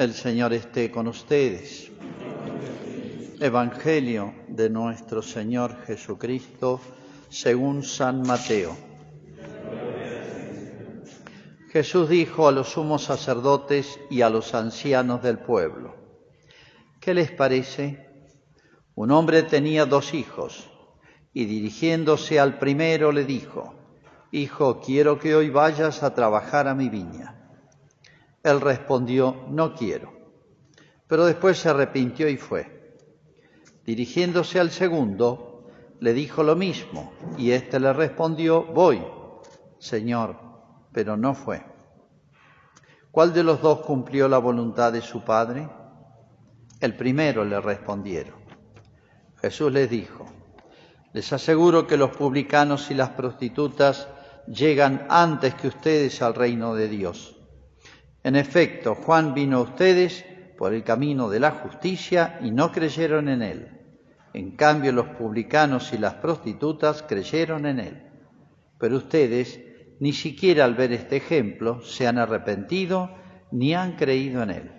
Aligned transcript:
El 0.00 0.14
Señor 0.14 0.54
esté 0.54 0.90
con 0.90 1.08
ustedes. 1.08 1.90
Evangelio 3.38 4.32
de 4.48 4.70
nuestro 4.70 5.20
Señor 5.20 5.76
Jesucristo 5.84 6.80
según 7.28 7.82
San 7.82 8.22
Mateo. 8.22 8.74
Jesús 11.68 12.08
dijo 12.08 12.48
a 12.48 12.52
los 12.52 12.70
sumos 12.70 13.04
sacerdotes 13.04 14.00
y 14.08 14.22
a 14.22 14.30
los 14.30 14.54
ancianos 14.54 15.22
del 15.22 15.38
pueblo, 15.38 15.94
¿qué 16.98 17.12
les 17.12 17.30
parece? 17.30 18.08
Un 18.94 19.10
hombre 19.10 19.42
tenía 19.42 19.84
dos 19.84 20.14
hijos 20.14 20.70
y 21.34 21.44
dirigiéndose 21.44 22.40
al 22.40 22.58
primero 22.58 23.12
le 23.12 23.26
dijo, 23.26 23.74
Hijo, 24.32 24.80
quiero 24.80 25.18
que 25.18 25.34
hoy 25.34 25.50
vayas 25.50 26.02
a 26.02 26.14
trabajar 26.14 26.68
a 26.68 26.74
mi 26.74 26.88
viña. 26.88 27.39
Él 28.42 28.60
respondió, 28.60 29.44
no 29.48 29.74
quiero. 29.74 30.12
Pero 31.06 31.26
después 31.26 31.58
se 31.58 31.68
arrepintió 31.68 32.28
y 32.28 32.36
fue. 32.36 32.96
Dirigiéndose 33.84 34.60
al 34.60 34.70
segundo, 34.70 35.66
le 36.00 36.14
dijo 36.14 36.42
lo 36.42 36.56
mismo, 36.56 37.12
y 37.36 37.50
éste 37.50 37.78
le 37.78 37.92
respondió, 37.92 38.64
voy, 38.64 39.02
Señor, 39.78 40.38
pero 40.92 41.16
no 41.16 41.34
fue. 41.34 41.62
¿Cuál 43.10 43.32
de 43.32 43.42
los 43.42 43.60
dos 43.60 43.80
cumplió 43.80 44.28
la 44.28 44.38
voluntad 44.38 44.92
de 44.92 45.02
su 45.02 45.22
padre? 45.22 45.68
El 46.80 46.96
primero 46.96 47.44
le 47.44 47.60
respondieron. 47.60 48.36
Jesús 49.40 49.72
les 49.72 49.90
dijo, 49.90 50.26
les 51.12 51.32
aseguro 51.32 51.86
que 51.86 51.96
los 51.96 52.16
publicanos 52.16 52.90
y 52.90 52.94
las 52.94 53.10
prostitutas 53.10 54.08
llegan 54.46 55.06
antes 55.10 55.54
que 55.54 55.68
ustedes 55.68 56.22
al 56.22 56.34
reino 56.34 56.74
de 56.74 56.88
Dios. 56.88 57.39
En 58.22 58.36
efecto, 58.36 58.94
Juan 58.94 59.34
vino 59.34 59.58
a 59.58 59.62
ustedes 59.62 60.24
por 60.58 60.74
el 60.74 60.84
camino 60.84 61.30
de 61.30 61.40
la 61.40 61.52
justicia 61.52 62.38
y 62.42 62.50
no 62.50 62.70
creyeron 62.70 63.28
en 63.28 63.42
él. 63.42 63.68
En 64.34 64.56
cambio, 64.56 64.92
los 64.92 65.06
publicanos 65.08 65.92
y 65.92 65.98
las 65.98 66.14
prostitutas 66.14 67.02
creyeron 67.02 67.66
en 67.66 67.80
él. 67.80 68.02
Pero 68.78 68.98
ustedes, 68.98 69.60
ni 70.00 70.12
siquiera 70.12 70.64
al 70.64 70.74
ver 70.74 70.92
este 70.92 71.16
ejemplo, 71.16 71.82
se 71.82 72.06
han 72.06 72.18
arrepentido 72.18 73.10
ni 73.50 73.74
han 73.74 73.96
creído 73.96 74.42
en 74.42 74.50
él. 74.50 74.70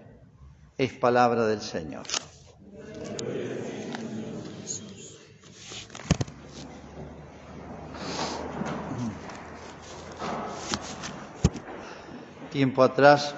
Es 0.77 0.93
palabra 0.93 1.45
del 1.47 1.61
Señor. 1.61 2.03
Tiempo 12.51 12.83
atrás, 12.83 13.33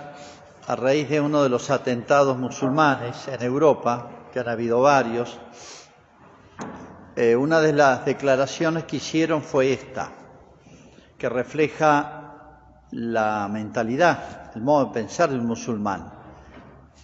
a 0.68 0.76
raíz 0.76 1.08
de 1.08 1.22
uno 1.22 1.44
de 1.44 1.50
los 1.50 1.70
atentados 1.70 2.38
musulmanes 2.38 3.28
en 3.28 3.42
Europa, 3.44 4.10
que 4.34 4.40
han 4.40 4.50
habido 4.50 4.82
varios, 4.82 5.40
eh, 7.16 7.36
una 7.36 7.62
de 7.62 7.74
las 7.74 8.06
declaraciones 8.06 8.86
que 8.86 8.96
hicieron 8.98 9.44
fue 9.44 9.72
esta, 9.72 10.12
que 11.18 11.30
refleja 11.30 12.88
la 12.92 13.48
mentalidad, 13.50 14.52
el 14.56 14.64
modo 14.64 14.86
de 14.86 14.94
pensar 14.94 15.30
del 15.30 15.44
musulmán. 15.44 16.12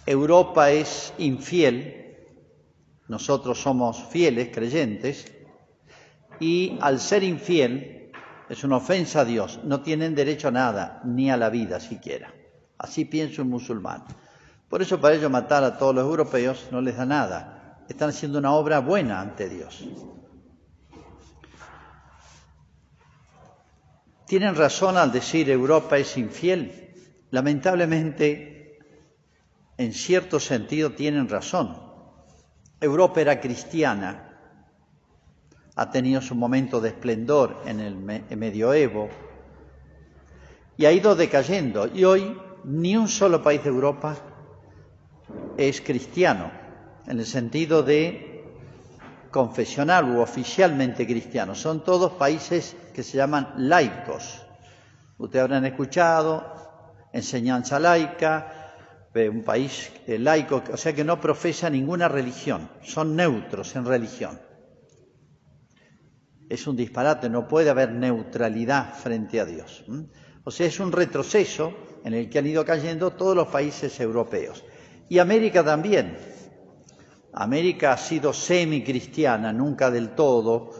Europa 0.04 0.70
es 0.70 1.14
infiel, 1.18 2.16
nosotros 3.06 3.60
somos 3.60 4.02
fieles, 4.10 4.50
creyentes, 4.52 5.32
y 6.40 6.76
al 6.80 6.98
ser 6.98 7.22
infiel, 7.22 7.99
es 8.50 8.64
una 8.64 8.78
ofensa 8.78 9.20
a 9.20 9.24
Dios, 9.24 9.60
no 9.62 9.80
tienen 9.80 10.16
derecho 10.16 10.48
a 10.48 10.50
nada, 10.50 11.00
ni 11.04 11.30
a 11.30 11.36
la 11.36 11.50
vida 11.50 11.78
siquiera. 11.78 12.34
Así 12.76 13.04
piensa 13.04 13.42
un 13.42 13.48
musulmán. 13.48 14.02
Por 14.68 14.82
eso 14.82 15.00
para 15.00 15.14
ellos 15.14 15.30
matar 15.30 15.62
a 15.62 15.78
todos 15.78 15.94
los 15.94 16.04
europeos 16.04 16.66
no 16.72 16.80
les 16.80 16.96
da 16.96 17.06
nada. 17.06 17.78
Están 17.88 18.08
haciendo 18.08 18.40
una 18.40 18.52
obra 18.52 18.80
buena 18.80 19.20
ante 19.20 19.48
Dios. 19.48 19.86
Tienen 24.26 24.56
razón 24.56 24.96
al 24.96 25.12
decir 25.12 25.48
Europa 25.48 25.96
es 25.96 26.16
infiel. 26.16 26.92
Lamentablemente, 27.30 28.80
en 29.76 29.92
cierto 29.92 30.40
sentido, 30.40 30.90
tienen 30.90 31.28
razón. 31.28 31.80
Europa 32.80 33.20
era 33.20 33.40
cristiana, 33.40 34.29
ha 35.76 35.90
tenido 35.90 36.20
su 36.20 36.34
momento 36.34 36.80
de 36.80 36.88
esplendor 36.90 37.62
en 37.66 37.80
el 37.80 37.96
medioevo 38.36 39.08
y 40.76 40.86
ha 40.86 40.92
ido 40.92 41.14
decayendo. 41.14 41.88
Y 41.92 42.04
hoy 42.04 42.36
ni 42.64 42.96
un 42.96 43.08
solo 43.08 43.42
país 43.42 43.62
de 43.62 43.68
Europa 43.68 44.16
es 45.56 45.80
cristiano, 45.80 46.50
en 47.06 47.18
el 47.18 47.26
sentido 47.26 47.82
de 47.82 48.44
confesional 49.30 50.16
u 50.16 50.20
oficialmente 50.20 51.06
cristiano. 51.06 51.54
Son 51.54 51.84
todos 51.84 52.12
países 52.12 52.76
que 52.94 53.02
se 53.02 53.18
llaman 53.18 53.52
laicos. 53.56 54.42
Ustedes 55.18 55.44
habrán 55.44 55.66
escuchado 55.66 56.44
enseñanza 57.12 57.78
laica, 57.78 58.72
un 59.14 59.42
país 59.42 59.92
laico, 60.06 60.62
o 60.72 60.76
sea 60.76 60.94
que 60.94 61.04
no 61.04 61.20
profesa 61.20 61.68
ninguna 61.68 62.08
religión, 62.08 62.70
son 62.82 63.16
neutros 63.16 63.74
en 63.76 63.84
religión 63.84 64.49
es 66.50 66.66
un 66.66 66.76
disparate, 66.76 67.30
no 67.30 67.46
puede 67.46 67.70
haber 67.70 67.92
neutralidad 67.92 68.92
frente 68.94 69.40
a 69.40 69.44
Dios. 69.44 69.84
O 70.42 70.50
sea, 70.50 70.66
es 70.66 70.80
un 70.80 70.90
retroceso 70.90 71.72
en 72.04 72.12
el 72.12 72.28
que 72.28 72.40
han 72.40 72.46
ido 72.46 72.64
cayendo 72.64 73.12
todos 73.12 73.36
los 73.36 73.48
países 73.48 73.98
europeos. 74.00 74.64
Y 75.08 75.20
América 75.20 75.64
también. 75.64 76.18
América 77.32 77.92
ha 77.92 77.96
sido 77.96 78.32
semi-cristiana, 78.32 79.52
nunca 79.52 79.92
del 79.92 80.10
todo. 80.16 80.70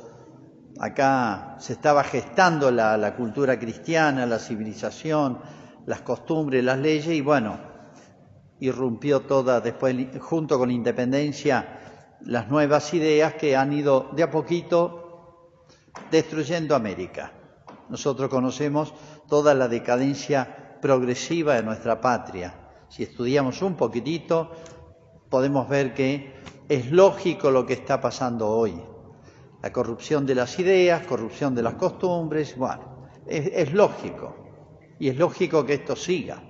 Acá 0.80 1.54
se 1.60 1.75
estaba 1.75 2.03
gestando 2.03 2.72
la, 2.72 2.97
la 2.97 3.14
cultura 3.14 3.56
cristiana, 3.56 4.26
la 4.26 4.41
civilización, 4.41 5.38
las 5.86 6.00
costumbres, 6.00 6.64
las 6.64 6.78
leyes, 6.80 7.14
y 7.14 7.20
bueno, 7.20 7.60
irrumpió 8.59 9.20
toda 9.20 9.60
después, 9.60 9.94
junto 10.19 10.59
con 10.59 10.70
la 10.70 10.75
independencia, 10.75 11.78
las 12.22 12.48
nuevas 12.48 12.92
ideas 12.92 13.34
que 13.34 13.54
han 13.54 13.72
ido 13.72 14.10
de 14.16 14.25
a 14.25 14.30
poquito 14.32 14.99
destruyendo 16.10 16.74
América. 16.74 17.32
Nosotros 17.88 18.30
conocemos 18.30 18.94
toda 19.28 19.54
la 19.54 19.68
decadencia 19.68 20.78
progresiva 20.80 21.54
de 21.54 21.62
nuestra 21.62 22.00
patria. 22.00 22.54
Si 22.88 23.02
estudiamos 23.02 23.62
un 23.62 23.74
poquitito, 23.74 24.50
podemos 25.28 25.68
ver 25.68 25.94
que 25.94 26.34
es 26.68 26.90
lógico 26.90 27.50
lo 27.50 27.66
que 27.66 27.74
está 27.74 28.00
pasando 28.00 28.48
hoy. 28.48 28.80
La 29.62 29.72
corrupción 29.72 30.24
de 30.24 30.34
las 30.34 30.58
ideas, 30.58 31.06
corrupción 31.06 31.54
de 31.54 31.62
las 31.62 31.74
costumbres, 31.74 32.56
bueno, 32.56 33.08
es, 33.26 33.72
lógico. 33.72 34.36
Y 34.98 35.08
es 35.08 35.16
lógico 35.16 35.64
que 35.64 35.74
esto 35.74 35.96
siga, 35.96 36.42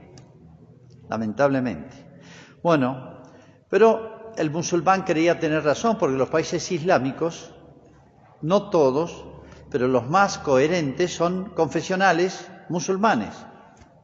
lamentablemente. 1.09 2.23
Bueno, 2.63 3.23
pero 3.69 4.33
el 4.37 4.51
musulmán 4.51 5.05
quería 5.05 5.39
tener 5.39 5.65
razón 5.65 5.99
porque 5.99 6.17
los 6.17 6.29
países 6.29 6.71
islámicos, 6.71 7.55
no 8.43 8.71
todos, 8.71 9.25
pero 9.71 9.89
los 9.89 10.09
más 10.09 10.39
coherentes 10.39 11.15
son 11.15 11.51
confesionales 11.51 12.49
musulmanes, 12.69 13.35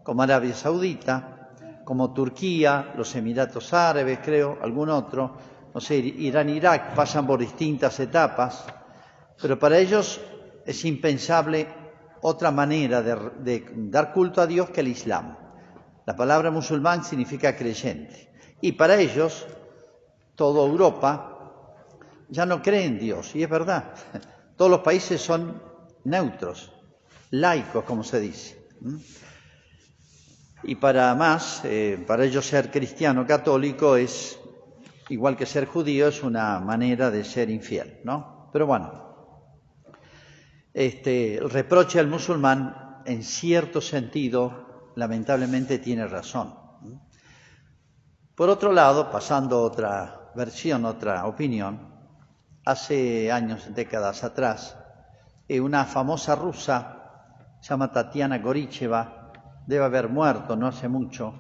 como 0.03 0.23
Arabia 0.23 0.55
Saudita, 0.55 1.51
como 1.85 2.13
Turquía, 2.13 2.93
los 2.97 3.15
Emiratos 3.15 3.73
Árabes, 3.73 4.21
creo, 4.23 4.59
algún 4.63 4.91
otro, 4.91 5.37
no 5.73 5.81
sé, 5.81 5.97
Irán, 5.97 6.49
Irak, 6.49 6.95
pasan 6.95 7.27
por 7.27 7.39
distintas 7.39 7.99
etapas, 8.01 8.65
pero 9.41 9.59
para 9.59 9.79
ellos 9.79 10.21
es 10.65 10.85
impensable 10.85 11.69
otra 12.23 12.51
manera 12.51 13.03
de, 13.03 13.15
de 13.39 13.67
dar 13.91 14.13
culto 14.13 14.41
a 14.41 14.47
Dios 14.47 14.71
que 14.71 14.81
el 14.81 14.89
Islam. 14.89 15.37
La 16.07 16.17
palabra 16.17 16.51
musulmán 16.51 17.05
significa 17.05 17.57
creyente. 17.57 18.33
Y 18.61 18.73
para 18.73 18.97
ellos, 18.97 19.47
toda 20.35 20.67
Europa 20.67 21.36
ya 22.29 22.47
no 22.47 22.63
cree 22.63 22.85
en 22.85 22.99
Dios, 22.99 23.35
y 23.35 23.43
es 23.43 23.51
verdad. 23.51 23.93
Todos 24.57 24.71
los 24.71 24.81
países 24.81 25.21
son 25.21 25.63
neutros, 26.05 26.73
laicos, 27.31 27.85
como 27.85 28.03
se 28.03 28.21
dice. 28.21 28.69
Y 30.63 30.77
para 30.77 31.15
más, 31.15 31.63
eh, 31.65 32.03
para 32.07 32.25
ellos 32.25 32.47
ser 32.47 32.71
cristiano 32.71 33.27
católico 33.27 33.97
es, 33.97 34.39
igual 35.09 35.37
que 35.37 35.47
ser 35.47 35.67
judío, 35.67 36.09
es 36.09 36.23
una 36.23 36.59
manera 36.61 37.11
de 37.11 37.25
ser 37.25 37.51
infiel, 37.51 38.01
¿no? 38.05 38.51
Pero 38.53 38.67
bueno, 38.67 39.07
este, 40.73 41.39
reproche 41.43 42.01
al 42.01 42.09
musulmán, 42.09 43.03
en 43.05 43.23
cierto 43.23 43.81
sentido, 43.81 44.93
lamentablemente 44.97 45.79
tiene 45.79 46.07
razón. 46.07 46.55
Por 48.35 48.51
otro 48.51 48.73
lado, 48.73 49.11
pasando 49.11 49.57
a 49.57 49.63
otra 49.63 50.33
versión, 50.35 50.85
otra 50.85 51.27
opinión, 51.27 51.96
hace 52.67 53.31
años, 53.31 53.73
décadas 53.75 54.25
atrás, 54.25 54.77
eh, 55.49 55.61
una 55.61 55.85
famosa 55.85 56.35
rusa, 56.35 57.59
se 57.61 57.71
llama 57.71 57.93
Tatiana 57.93 58.39
Goricheva, 58.39 59.33
debe 59.67 59.85
haber 59.85 60.09
muerto 60.09 60.57
no 60.57 60.67
hace 60.67 60.89
mucho, 60.89 61.33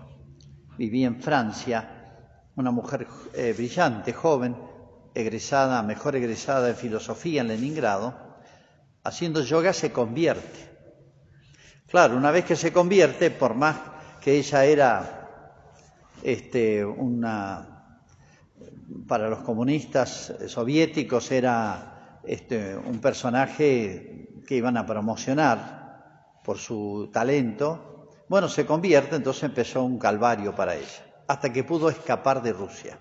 vivía 0.78 1.08
en 1.08 1.20
Francia, 1.20 2.22
una 2.54 2.70
mujer 2.70 3.08
eh, 3.34 3.52
brillante, 3.56 4.12
joven, 4.12 4.56
egresada, 5.14 5.82
mejor 5.82 6.14
egresada 6.14 6.68
de 6.68 6.74
filosofía 6.74 7.40
en 7.40 7.48
Leningrado, 7.48 8.14
haciendo 9.02 9.42
yoga 9.42 9.72
se 9.72 9.90
convierte. 9.90 10.76
Claro, 11.88 12.16
una 12.16 12.30
vez 12.30 12.44
que 12.44 12.54
se 12.54 12.72
convierte, 12.72 13.32
por 13.32 13.54
más 13.54 13.76
que 14.20 14.38
ella 14.38 14.64
era 14.64 15.28
este, 16.22 16.84
una, 16.84 17.75
para 19.06 19.28
los 19.28 19.40
comunistas 19.40 20.34
soviéticos 20.46 21.30
era 21.32 22.20
este, 22.24 22.76
un 22.76 23.00
personaje 23.00 24.42
que 24.46 24.56
iban 24.56 24.76
a 24.76 24.86
promocionar 24.86 26.38
por 26.44 26.58
su 26.58 27.10
talento, 27.12 28.10
bueno, 28.28 28.48
se 28.48 28.66
convierte, 28.66 29.16
entonces 29.16 29.44
empezó 29.44 29.84
un 29.84 29.98
calvario 29.98 30.54
para 30.54 30.74
ella 30.74 31.06
hasta 31.28 31.52
que 31.52 31.64
pudo 31.64 31.88
escapar 31.88 32.42
de 32.42 32.52
Rusia. 32.52 32.98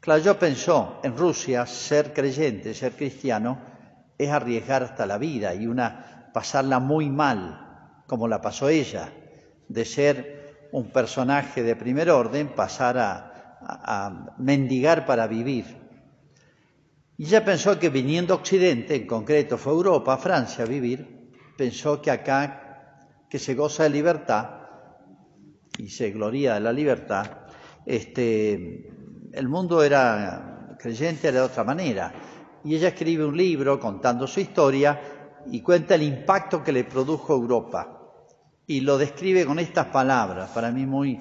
Claro, 0.00 0.22
yo 0.22 0.38
pensó, 0.38 1.00
en 1.02 1.16
Rusia 1.16 1.66
ser 1.66 2.12
creyente, 2.12 2.74
ser 2.74 2.92
cristiano, 2.92 3.58
es 4.16 4.30
arriesgar 4.30 4.82
hasta 4.82 5.06
la 5.06 5.18
vida 5.18 5.54
y 5.54 5.66
una 5.66 6.30
pasarla 6.32 6.78
muy 6.78 7.10
mal, 7.10 8.02
como 8.06 8.28
la 8.28 8.40
pasó 8.40 8.68
ella, 8.68 9.12
de 9.68 9.84
ser 9.84 10.68
un 10.72 10.90
personaje 10.90 11.62
de 11.62 11.76
primer 11.76 12.10
orden, 12.10 12.48
pasar 12.48 12.98
a, 12.98 13.35
a 13.68 14.34
mendigar 14.38 15.04
para 15.06 15.26
vivir. 15.26 15.64
Y 17.18 17.24
ella 17.24 17.44
pensó 17.44 17.78
que 17.78 17.88
viniendo 17.88 18.34
a 18.34 18.36
Occidente, 18.36 18.94
en 18.94 19.06
concreto 19.06 19.56
fue 19.56 19.72
Europa, 19.72 20.18
Francia 20.18 20.64
a 20.64 20.68
vivir, 20.68 21.32
pensó 21.56 22.02
que 22.02 22.10
acá, 22.10 23.06
que 23.30 23.38
se 23.38 23.54
goza 23.54 23.84
de 23.84 23.90
libertad, 23.90 24.50
y 25.78 25.88
se 25.88 26.10
gloria 26.10 26.54
de 26.54 26.60
la 26.60 26.72
libertad, 26.72 27.26
este, 27.84 28.90
el 29.32 29.48
mundo 29.48 29.82
era 29.82 30.76
creyente 30.78 31.32
de 31.32 31.40
otra 31.40 31.64
manera. 31.64 32.12
Y 32.64 32.74
ella 32.74 32.88
escribe 32.88 33.24
un 33.24 33.36
libro 33.36 33.78
contando 33.78 34.26
su 34.26 34.40
historia 34.40 35.00
y 35.46 35.60
cuenta 35.60 35.94
el 35.94 36.02
impacto 36.02 36.62
que 36.62 36.72
le 36.72 36.84
produjo 36.84 37.34
Europa. 37.34 37.92
Y 38.66 38.80
lo 38.80 38.98
describe 38.98 39.46
con 39.46 39.58
estas 39.58 39.86
palabras, 39.86 40.50
para 40.50 40.72
mí 40.72 40.84
muy 40.84 41.20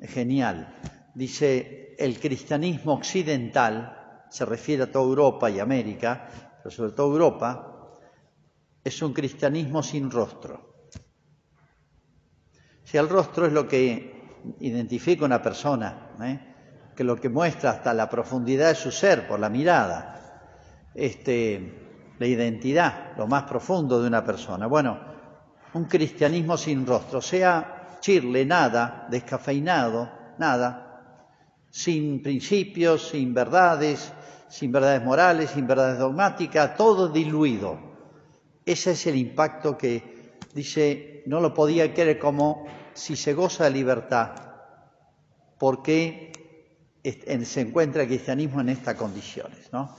genial. 0.00 0.74
Dice, 1.16 1.96
el 1.98 2.20
cristianismo 2.20 2.92
occidental, 2.92 4.26
se 4.28 4.44
refiere 4.44 4.82
a 4.82 4.92
toda 4.92 5.06
Europa 5.06 5.48
y 5.48 5.58
América, 5.58 6.28
pero 6.58 6.70
sobre 6.70 6.92
todo 6.92 7.12
Europa, 7.12 7.94
es 8.84 9.00
un 9.00 9.14
cristianismo 9.14 9.82
sin 9.82 10.10
rostro. 10.10 10.90
Si 12.84 12.98
el 12.98 13.08
rostro 13.08 13.46
es 13.46 13.54
lo 13.54 13.66
que 13.66 14.44
identifica 14.60 15.24
una 15.24 15.40
persona, 15.40 16.10
¿eh? 16.20 16.54
que 16.94 17.02
lo 17.02 17.16
que 17.16 17.30
muestra 17.30 17.70
hasta 17.70 17.94
la 17.94 18.10
profundidad 18.10 18.68
de 18.68 18.74
su 18.74 18.92
ser 18.92 19.26
por 19.26 19.40
la 19.40 19.48
mirada, 19.48 20.90
este, 20.94 22.12
la 22.18 22.26
identidad, 22.26 23.16
lo 23.16 23.26
más 23.26 23.44
profundo 23.44 24.02
de 24.02 24.08
una 24.08 24.22
persona. 24.22 24.66
Bueno, 24.66 25.00
un 25.72 25.86
cristianismo 25.86 26.58
sin 26.58 26.86
rostro, 26.86 27.22
sea 27.22 27.96
chirle, 28.00 28.44
nada, 28.44 29.06
descafeinado, 29.10 30.10
nada, 30.36 30.85
sin 31.70 32.22
principios, 32.22 33.08
sin 33.08 33.34
verdades, 33.34 34.12
sin 34.48 34.72
verdades 34.72 35.02
morales, 35.02 35.50
sin 35.50 35.66
verdades 35.66 35.98
dogmáticas, 35.98 36.76
todo 36.76 37.08
diluido. 37.08 37.78
Ese 38.64 38.92
es 38.92 39.06
el 39.06 39.16
impacto 39.16 39.76
que 39.76 40.38
dice, 40.54 41.22
no 41.26 41.40
lo 41.40 41.52
podía 41.52 41.92
querer 41.92 42.18
como 42.18 42.66
si 42.94 43.14
se 43.14 43.34
goza 43.34 43.64
de 43.64 43.70
libertad, 43.70 44.30
¿por 45.58 45.82
qué 45.82 46.32
se 47.44 47.60
encuentra 47.60 48.02
el 48.02 48.08
cristianismo 48.08 48.60
en 48.60 48.70
estas 48.70 48.96
condiciones? 48.96 49.72
¿no? 49.72 49.94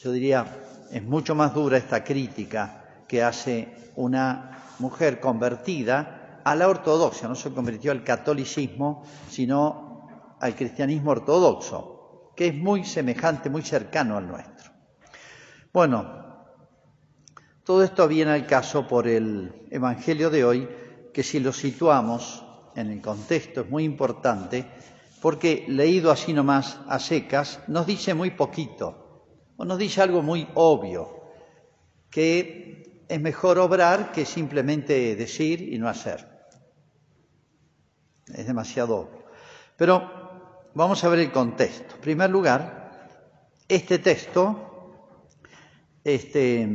Yo 0.00 0.12
diría, 0.12 0.46
es 0.92 1.02
mucho 1.02 1.34
más 1.34 1.54
dura 1.54 1.78
esta 1.78 2.04
crítica 2.04 2.84
que 3.08 3.22
hace 3.22 3.92
una 3.96 4.74
mujer 4.78 5.20
convertida 5.20 6.40
a 6.44 6.54
la 6.54 6.68
ortodoxia, 6.68 7.26
no 7.26 7.34
se 7.34 7.50
convirtió 7.50 7.90
al 7.90 8.04
catolicismo, 8.04 9.02
sino 9.28 9.85
al 10.40 10.54
cristianismo 10.54 11.12
ortodoxo, 11.12 12.32
que 12.36 12.48
es 12.48 12.54
muy 12.54 12.84
semejante, 12.84 13.50
muy 13.50 13.62
cercano 13.62 14.16
al 14.16 14.28
nuestro. 14.28 14.70
Bueno, 15.72 16.26
todo 17.64 17.82
esto 17.82 18.06
viene 18.06 18.32
al 18.32 18.46
caso 18.46 18.86
por 18.86 19.08
el 19.08 19.66
Evangelio 19.70 20.30
de 20.30 20.44
hoy, 20.44 20.68
que 21.12 21.22
si 21.22 21.40
lo 21.40 21.52
situamos 21.52 22.44
en 22.76 22.90
el 22.90 23.00
contexto 23.00 23.62
es 23.62 23.70
muy 23.70 23.84
importante, 23.84 24.70
porque 25.20 25.64
leído 25.66 26.10
así 26.10 26.32
nomás 26.32 26.78
a 26.88 26.98
secas 26.98 27.60
nos 27.66 27.86
dice 27.86 28.14
muy 28.14 28.30
poquito, 28.30 29.24
o 29.56 29.64
nos 29.64 29.78
dice 29.78 30.02
algo 30.02 30.22
muy 30.22 30.46
obvio, 30.54 31.22
que 32.10 33.04
es 33.08 33.20
mejor 33.20 33.58
obrar 33.58 34.12
que 34.12 34.24
simplemente 34.24 35.16
decir 35.16 35.72
y 35.72 35.78
no 35.78 35.88
hacer. 35.88 36.26
Es 38.32 38.46
demasiado 38.46 38.96
obvio. 38.96 39.24
Pero 39.76 40.25
vamos 40.76 41.02
a 41.02 41.08
ver 41.08 41.20
el 41.20 41.32
contexto. 41.32 41.94
En 41.94 42.00
primer 42.02 42.30
lugar, 42.30 43.08
este 43.66 43.98
texto 43.98 45.08
este, 46.04 46.68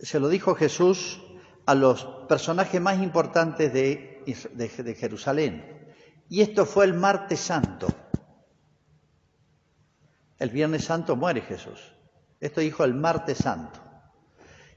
se 0.00 0.18
lo 0.20 0.28
dijo 0.28 0.56
Jesús 0.56 1.22
a 1.64 1.76
los 1.76 2.04
personajes 2.28 2.80
más 2.80 3.00
importantes 3.00 3.72
de, 3.72 4.24
de, 4.52 4.94
Jerusalén. 4.96 5.94
Y 6.28 6.40
esto 6.40 6.66
fue 6.66 6.86
el 6.86 6.94
martes 6.94 7.38
santo. 7.38 7.86
El 10.38 10.50
viernes 10.50 10.84
santo 10.84 11.14
muere 11.14 11.42
Jesús. 11.42 11.94
Esto 12.40 12.60
dijo 12.60 12.84
el 12.84 12.94
martes 12.94 13.38
santo. 13.38 13.80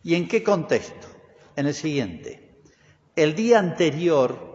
¿Y 0.04 0.14
en 0.14 0.28
qué 0.28 0.44
contexto? 0.44 1.08
En 1.56 1.66
el 1.66 1.74
siguiente. 1.74 2.62
El 3.16 3.34
día 3.36 3.58
anterior 3.58 4.51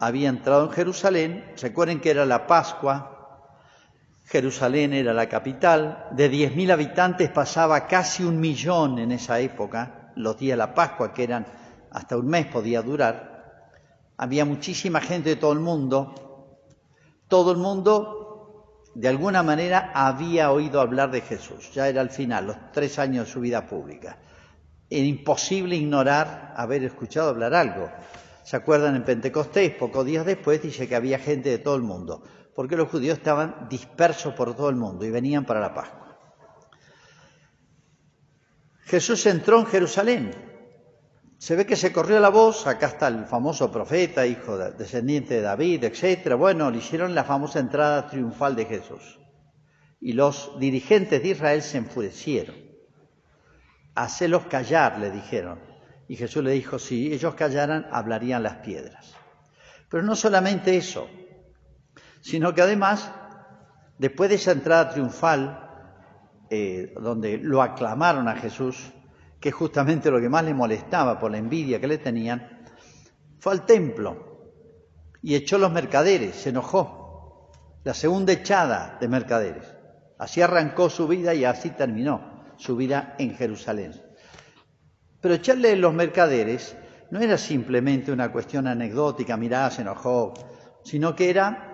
había 0.00 0.30
entrado 0.30 0.64
en 0.64 0.70
Jerusalén, 0.70 1.52
recuerden 1.60 2.00
que 2.00 2.10
era 2.10 2.24
la 2.24 2.46
Pascua, 2.46 3.18
Jerusalén 4.24 4.94
era 4.94 5.12
la 5.12 5.28
capital, 5.28 6.06
de 6.12 6.30
10.000 6.30 6.72
habitantes 6.72 7.30
pasaba 7.30 7.86
casi 7.86 8.24
un 8.24 8.40
millón 8.40 8.98
en 8.98 9.12
esa 9.12 9.40
época, 9.40 10.12
los 10.16 10.38
días 10.38 10.54
de 10.54 10.58
la 10.58 10.74
Pascua, 10.74 11.12
que 11.12 11.24
eran 11.24 11.46
hasta 11.90 12.16
un 12.16 12.28
mes 12.28 12.46
podía 12.46 12.80
durar, 12.80 13.68
había 14.16 14.44
muchísima 14.44 15.00
gente 15.00 15.30
de 15.30 15.36
todo 15.36 15.52
el 15.52 15.60
mundo, 15.60 16.14
todo 17.28 17.52
el 17.52 17.58
mundo 17.58 18.82
de 18.94 19.08
alguna 19.08 19.42
manera 19.42 19.92
había 19.94 20.50
oído 20.50 20.80
hablar 20.80 21.10
de 21.10 21.20
Jesús, 21.20 21.72
ya 21.74 21.88
era 21.88 22.00
el 22.00 22.10
final, 22.10 22.46
los 22.46 22.72
tres 22.72 22.98
años 22.98 23.26
de 23.26 23.32
su 23.32 23.40
vida 23.40 23.66
pública. 23.66 24.16
Era 24.88 25.06
imposible 25.06 25.76
ignorar 25.76 26.54
haber 26.56 26.84
escuchado 26.84 27.28
hablar 27.28 27.54
algo. 27.54 27.90
¿Se 28.50 28.56
acuerdan 28.56 28.96
en 28.96 29.04
Pentecostés? 29.04 29.76
Pocos 29.76 30.04
días 30.04 30.26
después 30.26 30.60
dice 30.60 30.88
que 30.88 30.96
había 30.96 31.20
gente 31.20 31.50
de 31.50 31.58
todo 31.58 31.76
el 31.76 31.82
mundo, 31.82 32.24
porque 32.52 32.74
los 32.74 32.88
judíos 32.88 33.18
estaban 33.18 33.68
dispersos 33.68 34.34
por 34.34 34.56
todo 34.56 34.68
el 34.68 34.74
mundo 34.74 35.04
y 35.04 35.10
venían 35.12 35.44
para 35.44 35.60
la 35.60 35.72
Pascua. 35.72 36.18
Jesús 38.86 39.24
entró 39.26 39.60
en 39.60 39.66
Jerusalén. 39.66 40.34
Se 41.38 41.54
ve 41.54 41.64
que 41.64 41.76
se 41.76 41.92
corrió 41.92 42.18
la 42.18 42.30
voz, 42.30 42.66
acá 42.66 42.88
está 42.88 43.06
el 43.06 43.24
famoso 43.26 43.70
profeta, 43.70 44.26
hijo 44.26 44.58
descendiente 44.58 45.34
de 45.34 45.42
David, 45.42 45.84
etcétera. 45.84 46.34
Bueno, 46.34 46.72
le 46.72 46.78
hicieron 46.78 47.14
la 47.14 47.22
famosa 47.22 47.60
entrada 47.60 48.08
triunfal 48.08 48.56
de 48.56 48.64
Jesús. 48.64 49.20
Y 50.00 50.14
los 50.14 50.58
dirigentes 50.58 51.22
de 51.22 51.28
Israel 51.28 51.62
se 51.62 51.78
enfurecieron. 51.78 52.56
Hacelos 53.94 54.46
callar, 54.46 54.98
le 54.98 55.12
dijeron. 55.12 55.69
Y 56.10 56.16
Jesús 56.16 56.42
le 56.42 56.50
dijo, 56.50 56.80
si 56.80 57.12
ellos 57.12 57.36
callaran, 57.36 57.86
hablarían 57.92 58.42
las 58.42 58.56
piedras. 58.56 59.14
Pero 59.88 60.02
no 60.02 60.16
solamente 60.16 60.76
eso, 60.76 61.08
sino 62.20 62.52
que 62.52 62.62
además, 62.62 63.12
después 63.96 64.28
de 64.28 64.34
esa 64.34 64.50
entrada 64.50 64.90
triunfal, 64.90 65.70
eh, 66.50 66.92
donde 67.00 67.38
lo 67.38 67.62
aclamaron 67.62 68.26
a 68.26 68.34
Jesús, 68.34 68.90
que 69.38 69.52
justamente 69.52 70.10
lo 70.10 70.20
que 70.20 70.28
más 70.28 70.44
le 70.44 70.52
molestaba 70.52 71.16
por 71.16 71.30
la 71.30 71.38
envidia 71.38 71.80
que 71.80 71.86
le 71.86 71.98
tenían, 71.98 72.64
fue 73.38 73.52
al 73.52 73.64
templo 73.64 74.50
y 75.22 75.36
echó 75.36 75.58
los 75.58 75.70
mercaderes, 75.70 76.34
se 76.34 76.48
enojó. 76.48 77.52
La 77.84 77.94
segunda 77.94 78.32
echada 78.32 78.98
de 79.00 79.06
mercaderes. 79.06 79.76
Así 80.18 80.42
arrancó 80.42 80.90
su 80.90 81.06
vida 81.06 81.34
y 81.34 81.44
así 81.44 81.70
terminó 81.70 82.42
su 82.56 82.74
vida 82.74 83.14
en 83.20 83.36
Jerusalén. 83.36 84.09
Pero 85.20 85.34
echarle 85.34 85.76
los 85.76 85.92
mercaderes 85.92 86.76
no 87.10 87.20
era 87.20 87.36
simplemente 87.36 88.12
una 88.12 88.30
cuestión 88.32 88.66
anecdótica, 88.66 89.36
mirá, 89.36 89.70
se 89.70 89.82
enojó, 89.82 90.34
sino 90.84 91.14
que 91.14 91.30
era 91.30 91.70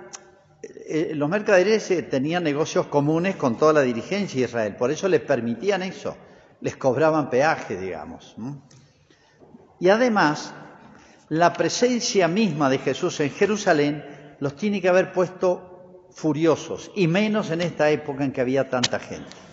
eh, 0.63 1.13
los 1.15 1.29
mercaderes 1.29 1.91
eh, 1.91 2.03
tenían 2.03 2.45
negocios 2.45 2.87
comunes 2.87 3.37
con 3.37 3.57
toda 3.57 3.73
la 3.73 3.83
dirigencia 3.83 4.41
de 4.41 4.47
Israel, 4.47 4.77
por 4.77 4.91
eso 4.91 5.09
les 5.09 5.21
permitían 5.21 5.83
eso, 5.83 6.17
les 6.61 6.77
cobraban 6.77 7.31
peaje, 7.31 7.79
digamos. 7.79 8.35
Y 9.79 9.89
además, 9.89 10.55
la 11.29 11.53
presencia 11.53 12.29
misma 12.29 12.71
de 12.71 12.79
Jesús 12.79 13.21
en 13.21 13.31
Jerusalén 13.31 14.05
los 14.41 14.57
tiene 14.57 14.81
que 14.81 14.89
haber 14.89 15.13
puesto 15.13 16.09
furiosos, 16.13 16.91
y 16.95 17.09
menos 17.09 17.51
en 17.51 17.61
esta 17.61 17.91
época 17.91 18.25
en 18.25 18.33
que 18.33 18.41
había 18.41 18.71
tanta 18.71 18.99
gente. 18.99 19.46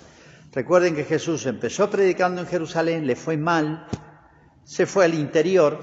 Recuerden 0.54 0.96
que 0.96 1.04
Jesús 1.04 1.48
empezó 1.48 1.90
predicando 1.90 2.42
en 2.42 2.48
Jerusalén, 2.48 3.08
le 3.08 3.16
fue 3.16 3.38
mal, 3.38 3.88
se 4.64 4.86
fue 4.86 5.06
al 5.06 5.16
interior 5.16 5.80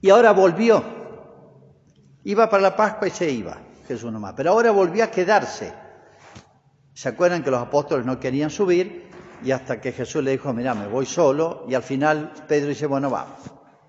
y 0.00 0.10
ahora 0.10 0.32
volvió. 0.32 0.84
Iba 2.22 2.48
para 2.48 2.62
la 2.62 2.76
Pascua 2.76 3.08
y 3.08 3.10
se 3.10 3.28
iba, 3.28 3.58
Jesús 3.88 4.12
nomás, 4.12 4.34
pero 4.36 4.50
ahora 4.50 4.70
volvió 4.70 5.02
a 5.02 5.10
quedarse. 5.10 5.72
¿Se 6.94 7.08
acuerdan 7.08 7.42
que 7.42 7.50
los 7.50 7.60
apóstoles 7.60 8.06
no 8.06 8.20
querían 8.20 8.50
subir? 8.50 9.10
Y 9.42 9.50
hasta 9.50 9.80
que 9.80 9.90
Jesús 9.90 10.22
le 10.22 10.32
dijo, 10.32 10.52
mira, 10.52 10.74
me 10.74 10.86
voy 10.86 11.06
solo, 11.06 11.64
y 11.68 11.74
al 11.74 11.82
final 11.82 12.32
Pedro 12.46 12.68
dice, 12.68 12.86
bueno, 12.86 13.10
vamos, 13.10 13.38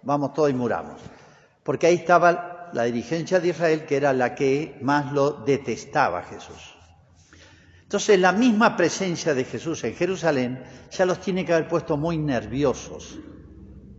vamos 0.02 0.34
todos 0.34 0.50
y 0.50 0.54
muramos. 0.54 1.02
Porque 1.62 1.88
ahí 1.88 1.96
estaba 1.96 2.70
la 2.74 2.84
dirigencia 2.84 3.40
de 3.40 3.50
Israel, 3.50 3.86
que 3.86 3.98
era 3.98 4.14
la 4.14 4.34
que 4.34 4.80
más 4.82 5.12
lo 5.12 5.32
detestaba 5.32 6.24
Jesús. 6.24 6.81
Entonces 7.92 8.22
la 8.22 8.32
misma 8.32 8.78
presencia 8.78 9.34
de 9.34 9.44
Jesús 9.44 9.84
en 9.84 9.94
Jerusalén 9.94 10.64
ya 10.92 11.06
los 11.06 11.20
tiene 11.20 11.44
que 11.44 11.52
haber 11.52 11.68
puesto 11.68 11.98
muy 11.98 12.18
nerviosos, 12.18 13.20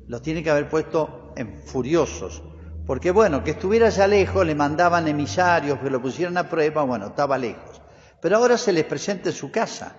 los 0.07 0.23
tiene 0.23 0.43
que 0.43 0.49
haber 0.49 0.67
puesto 0.67 1.35
en 1.37 1.63
furiosos, 1.63 2.43
porque 2.87 3.11
bueno, 3.11 3.45
que 3.45 3.51
estuviera 3.51 3.91
ya 3.91 4.07
lejos, 4.07 4.47
le 4.47 4.55
mandaban 4.55 5.09
emisarios 5.09 5.79
que 5.79 5.91
lo 5.91 6.01
pusieran 6.01 6.39
a 6.39 6.49
prueba, 6.49 6.85
bueno, 6.85 7.09
estaba 7.09 7.37
lejos. 7.37 7.83
Pero 8.19 8.39
ahora 8.39 8.57
se 8.57 8.73
les 8.73 8.85
presenta 8.85 9.29
en 9.29 9.35
su 9.35 9.51
casa. 9.51 9.95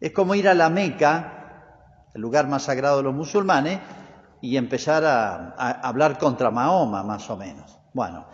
Es 0.00 0.10
como 0.10 0.34
ir 0.34 0.48
a 0.48 0.54
la 0.54 0.68
Meca, 0.68 2.10
el 2.12 2.20
lugar 2.20 2.48
más 2.48 2.64
sagrado 2.64 2.96
de 2.96 3.02
los 3.04 3.14
musulmanes, 3.14 3.78
y 4.40 4.56
empezar 4.56 5.04
a, 5.04 5.50
hablar 5.80 6.18
contra 6.18 6.50
Mahoma, 6.50 7.04
más 7.04 7.30
o 7.30 7.36
menos. 7.36 7.78
Bueno, 7.94 8.26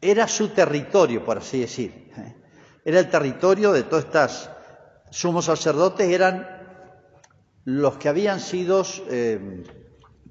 era 0.00 0.28
su 0.28 0.50
territorio, 0.50 1.24
por 1.24 1.38
así 1.38 1.58
decir. 1.58 2.12
¿eh? 2.16 2.39
Era 2.84 2.98
el 3.00 3.10
territorio 3.10 3.72
de 3.72 3.82
todos 3.82 4.04
estos 4.04 4.50
sumos 5.10 5.46
sacerdotes, 5.46 6.08
eran 6.08 6.60
los 7.64 7.96
que 7.98 8.08
habían 8.08 8.40
sido 8.40 8.84
eh, 9.08 9.64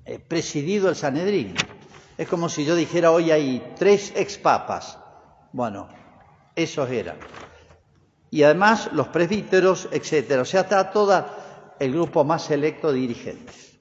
eh, 0.05 0.19
presidido 0.19 0.89
el 0.89 0.95
Sanedrín. 0.95 1.53
Es 2.17 2.27
como 2.27 2.49
si 2.49 2.65
yo 2.65 2.75
dijera 2.75 3.11
hoy 3.11 3.31
hay 3.31 3.73
tres 3.77 4.11
expapas. 4.15 4.97
Bueno, 5.53 5.87
esos 6.55 6.89
eran. 6.89 7.17
Y 8.31 8.43
además 8.43 8.89
los 8.93 9.07
presbíteros, 9.07 9.87
etcétera. 9.91 10.41
O 10.41 10.45
sea, 10.45 10.61
está 10.61 10.91
todo 10.91 11.25
el 11.79 11.93
grupo 11.93 12.23
más 12.23 12.43
selecto 12.43 12.91
de 12.91 12.99
dirigentes. 12.99 13.77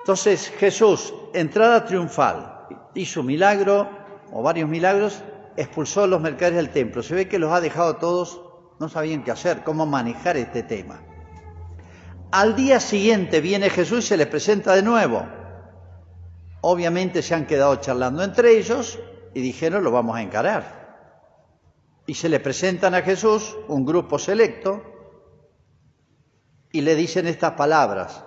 Entonces 0.00 0.50
Jesús, 0.58 1.12
entrada 1.34 1.84
triunfal, 1.84 2.66
hizo 2.94 3.22
milagro 3.22 3.88
o 4.32 4.42
varios 4.42 4.68
milagros 4.68 5.22
expulsó 5.58 6.04
a 6.04 6.06
los 6.06 6.20
mercaderes 6.20 6.56
del 6.56 6.70
templo. 6.70 7.02
Se 7.02 7.14
ve 7.14 7.28
que 7.28 7.38
los 7.38 7.52
ha 7.52 7.60
dejado 7.60 7.96
todos, 7.96 8.40
no 8.78 8.88
sabían 8.88 9.24
qué 9.24 9.32
hacer, 9.32 9.64
cómo 9.64 9.86
manejar 9.86 10.36
este 10.36 10.62
tema. 10.62 11.02
Al 12.30 12.54
día 12.54 12.78
siguiente 12.78 13.40
viene 13.40 13.68
Jesús 13.68 14.04
y 14.04 14.08
se 14.08 14.16
les 14.16 14.28
presenta 14.28 14.74
de 14.74 14.82
nuevo. 14.82 15.26
Obviamente 16.60 17.22
se 17.22 17.34
han 17.34 17.46
quedado 17.46 17.74
charlando 17.76 18.22
entre 18.22 18.56
ellos 18.56 19.00
y 19.34 19.40
dijeron 19.40 19.82
lo 19.82 19.90
vamos 19.90 20.16
a 20.16 20.22
encarar. 20.22 20.78
Y 22.06 22.14
se 22.14 22.28
le 22.28 22.38
presentan 22.38 22.94
a 22.94 23.02
Jesús 23.02 23.56
un 23.66 23.84
grupo 23.84 24.18
selecto 24.18 24.82
y 26.70 26.82
le 26.82 26.94
dicen 26.94 27.26
estas 27.26 27.52
palabras. 27.52 28.24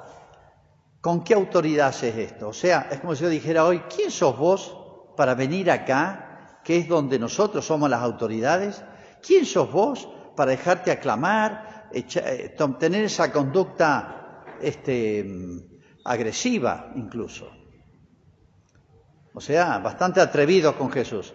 ¿Con 0.99 1.23
qué 1.23 1.33
autoridad 1.33 1.87
haces 1.87 2.15
esto? 2.17 2.49
O 2.49 2.53
sea, 2.53 2.89
es 2.91 2.99
como 2.99 3.15
si 3.15 3.23
yo 3.23 3.29
dijera 3.29 3.65
hoy, 3.65 3.79
¿quién 3.95 4.11
sos 4.11 4.37
vos 4.37 4.77
para 5.15 5.33
venir 5.33 5.71
acá 5.71 6.30
que 6.63 6.77
es 6.77 6.87
donde 6.87 7.19
nosotros 7.19 7.65
somos 7.65 7.89
las 7.89 8.01
autoridades? 8.01 8.83
¿Quién 9.21 9.45
sos 9.45 9.71
vos 9.71 10.07
para 10.35 10.51
dejarte 10.51 10.91
aclamar, 10.91 11.89
eh, 11.93 12.55
tener 12.79 13.03
esa 13.03 13.31
conducta 13.31 14.43
este, 14.61 15.25
agresiva 16.03 16.91
incluso? 16.95 17.49
O 19.33 19.41
sea, 19.41 19.79
bastante 19.79 20.19
atrevido 20.19 20.77
con 20.77 20.91
Jesús. 20.91 21.33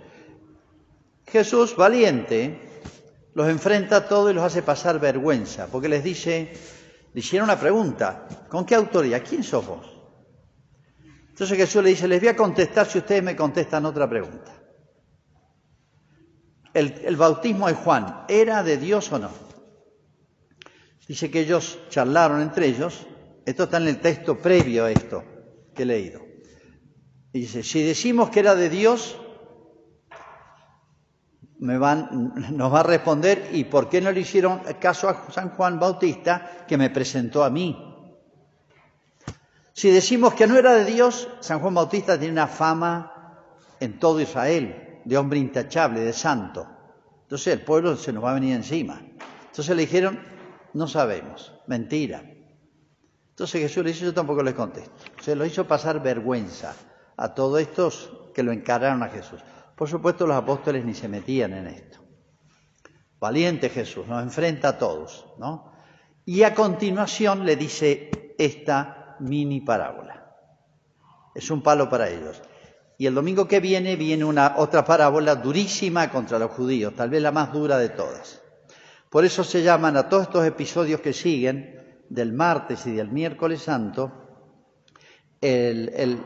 Jesús, 1.26 1.74
valiente, 1.74 2.60
los 3.34 3.48
enfrenta 3.48 3.96
a 3.96 4.08
todos 4.08 4.30
y 4.30 4.34
los 4.34 4.44
hace 4.44 4.62
pasar 4.62 5.00
vergüenza, 5.00 5.66
porque 5.66 5.88
les 5.88 6.04
dice, 6.04 6.52
le 7.12 7.20
hicieron 7.20 7.48
una 7.48 7.58
pregunta, 7.58 8.28
¿con 8.48 8.64
qué 8.64 8.74
autoridad? 8.74 9.22
¿Quién 9.26 9.42
sos 9.42 9.66
vos? 9.66 9.92
Entonces 11.30 11.56
Jesús 11.56 11.82
le 11.82 11.90
dice, 11.90 12.06
les 12.06 12.20
voy 12.20 12.28
a 12.28 12.36
contestar 12.36 12.86
si 12.86 12.98
ustedes 12.98 13.22
me 13.22 13.34
contestan 13.34 13.84
otra 13.86 14.08
pregunta 14.08 14.65
el, 16.76 17.16
bautismo 17.16 17.68
de 17.68 17.74
Juan, 17.74 18.24
¿era 18.28 18.62
de 18.62 18.76
Dios 18.76 19.10
o 19.12 19.18
no? 19.18 19.30
Dice 21.08 21.30
que 21.30 21.40
ellos 21.40 21.78
charlaron 21.88 22.42
entre 22.42 22.66
ellos, 22.66 23.06
esto 23.46 23.64
está 23.64 23.78
en 23.78 23.88
el 23.88 24.00
texto 24.00 24.38
previo 24.38 24.84
a 24.84 24.90
esto 24.90 25.24
que 25.74 25.84
he 25.84 25.86
leído. 25.86 26.20
dice, 27.32 27.62
si 27.62 27.82
decimos 27.82 28.28
que 28.30 28.40
era 28.40 28.54
de 28.54 28.68
Dios, 28.68 29.18
me 31.58 31.78
van, 31.78 32.34
nos 32.56 32.72
va 32.72 32.80
a 32.80 32.82
responder, 32.82 33.48
¿y 33.52 33.64
por 33.64 33.88
qué 33.88 34.02
no 34.02 34.12
le 34.12 34.20
hicieron 34.20 34.60
caso 34.78 35.08
a 35.08 35.30
San 35.30 35.50
Juan 35.50 35.78
Bautista 35.78 36.64
que 36.68 36.76
me 36.76 36.90
presentó 36.90 37.42
a 37.42 37.50
mí? 37.50 37.82
Si 39.72 39.90
decimos 39.90 40.34
que 40.34 40.46
no 40.46 40.56
era 40.58 40.74
de 40.74 40.84
Dios, 40.84 41.28
San 41.40 41.60
Juan 41.60 41.74
Bautista 41.74 42.18
tiene 42.18 42.32
una 42.32 42.48
fama 42.48 43.44
en 43.80 43.98
todo 43.98 44.20
Israel 44.20 44.85
de 45.06 45.16
hombre 45.16 45.38
intachable, 45.38 46.00
de 46.00 46.12
santo. 46.12 46.66
Entonces 47.22 47.54
el 47.54 47.62
pueblo 47.62 47.96
se 47.96 48.12
nos 48.12 48.24
va 48.24 48.32
a 48.32 48.34
venir 48.34 48.54
encima. 48.54 49.00
Entonces 49.46 49.74
le 49.74 49.82
dijeron, 49.82 50.20
no 50.74 50.88
sabemos, 50.88 51.54
mentira. 51.68 52.22
Entonces 53.30 53.62
Jesús 53.62 53.84
le 53.84 53.92
dice, 53.92 54.04
yo 54.04 54.12
tampoco 54.12 54.42
les 54.42 54.54
contesto. 54.54 55.04
Se 55.20 55.36
lo 55.36 55.46
hizo 55.46 55.66
pasar 55.66 56.02
vergüenza 56.02 56.74
a 57.16 57.34
todos 57.34 57.60
estos 57.60 58.12
que 58.34 58.42
lo 58.42 58.50
encararon 58.50 59.02
a 59.04 59.08
Jesús. 59.08 59.40
Por 59.76 59.88
supuesto 59.88 60.26
los 60.26 60.36
apóstoles 60.36 60.84
ni 60.84 60.94
se 60.94 61.08
metían 61.08 61.52
en 61.52 61.68
esto. 61.68 62.00
Valiente 63.20 63.70
Jesús, 63.70 64.06
nos 64.08 64.22
enfrenta 64.22 64.70
a 64.70 64.78
todos, 64.78 65.26
¿no? 65.38 65.72
Y 66.24 66.42
a 66.42 66.52
continuación 66.52 67.46
le 67.46 67.54
dice 67.54 68.34
esta 68.38 69.16
mini 69.20 69.60
parábola. 69.60 70.34
Es 71.34 71.50
un 71.50 71.62
palo 71.62 71.88
para 71.88 72.08
ellos. 72.08 72.42
Y 72.98 73.06
el 73.06 73.14
domingo 73.14 73.46
que 73.46 73.60
viene 73.60 73.96
viene 73.96 74.24
una 74.24 74.54
otra 74.56 74.84
parábola 74.84 75.34
durísima 75.34 76.10
contra 76.10 76.38
los 76.38 76.50
judíos, 76.52 76.94
tal 76.94 77.10
vez 77.10 77.22
la 77.22 77.32
más 77.32 77.52
dura 77.52 77.78
de 77.78 77.90
todas. 77.90 78.42
Por 79.10 79.24
eso 79.24 79.44
se 79.44 79.62
llaman 79.62 79.96
a 79.96 80.08
todos 80.08 80.24
estos 80.24 80.46
episodios 80.46 81.00
que 81.00 81.12
siguen, 81.12 81.76
del 82.08 82.32
martes 82.32 82.86
y 82.86 82.92
del 82.92 83.10
miércoles 83.10 83.62
santo, 83.62 84.12
el, 85.40 86.18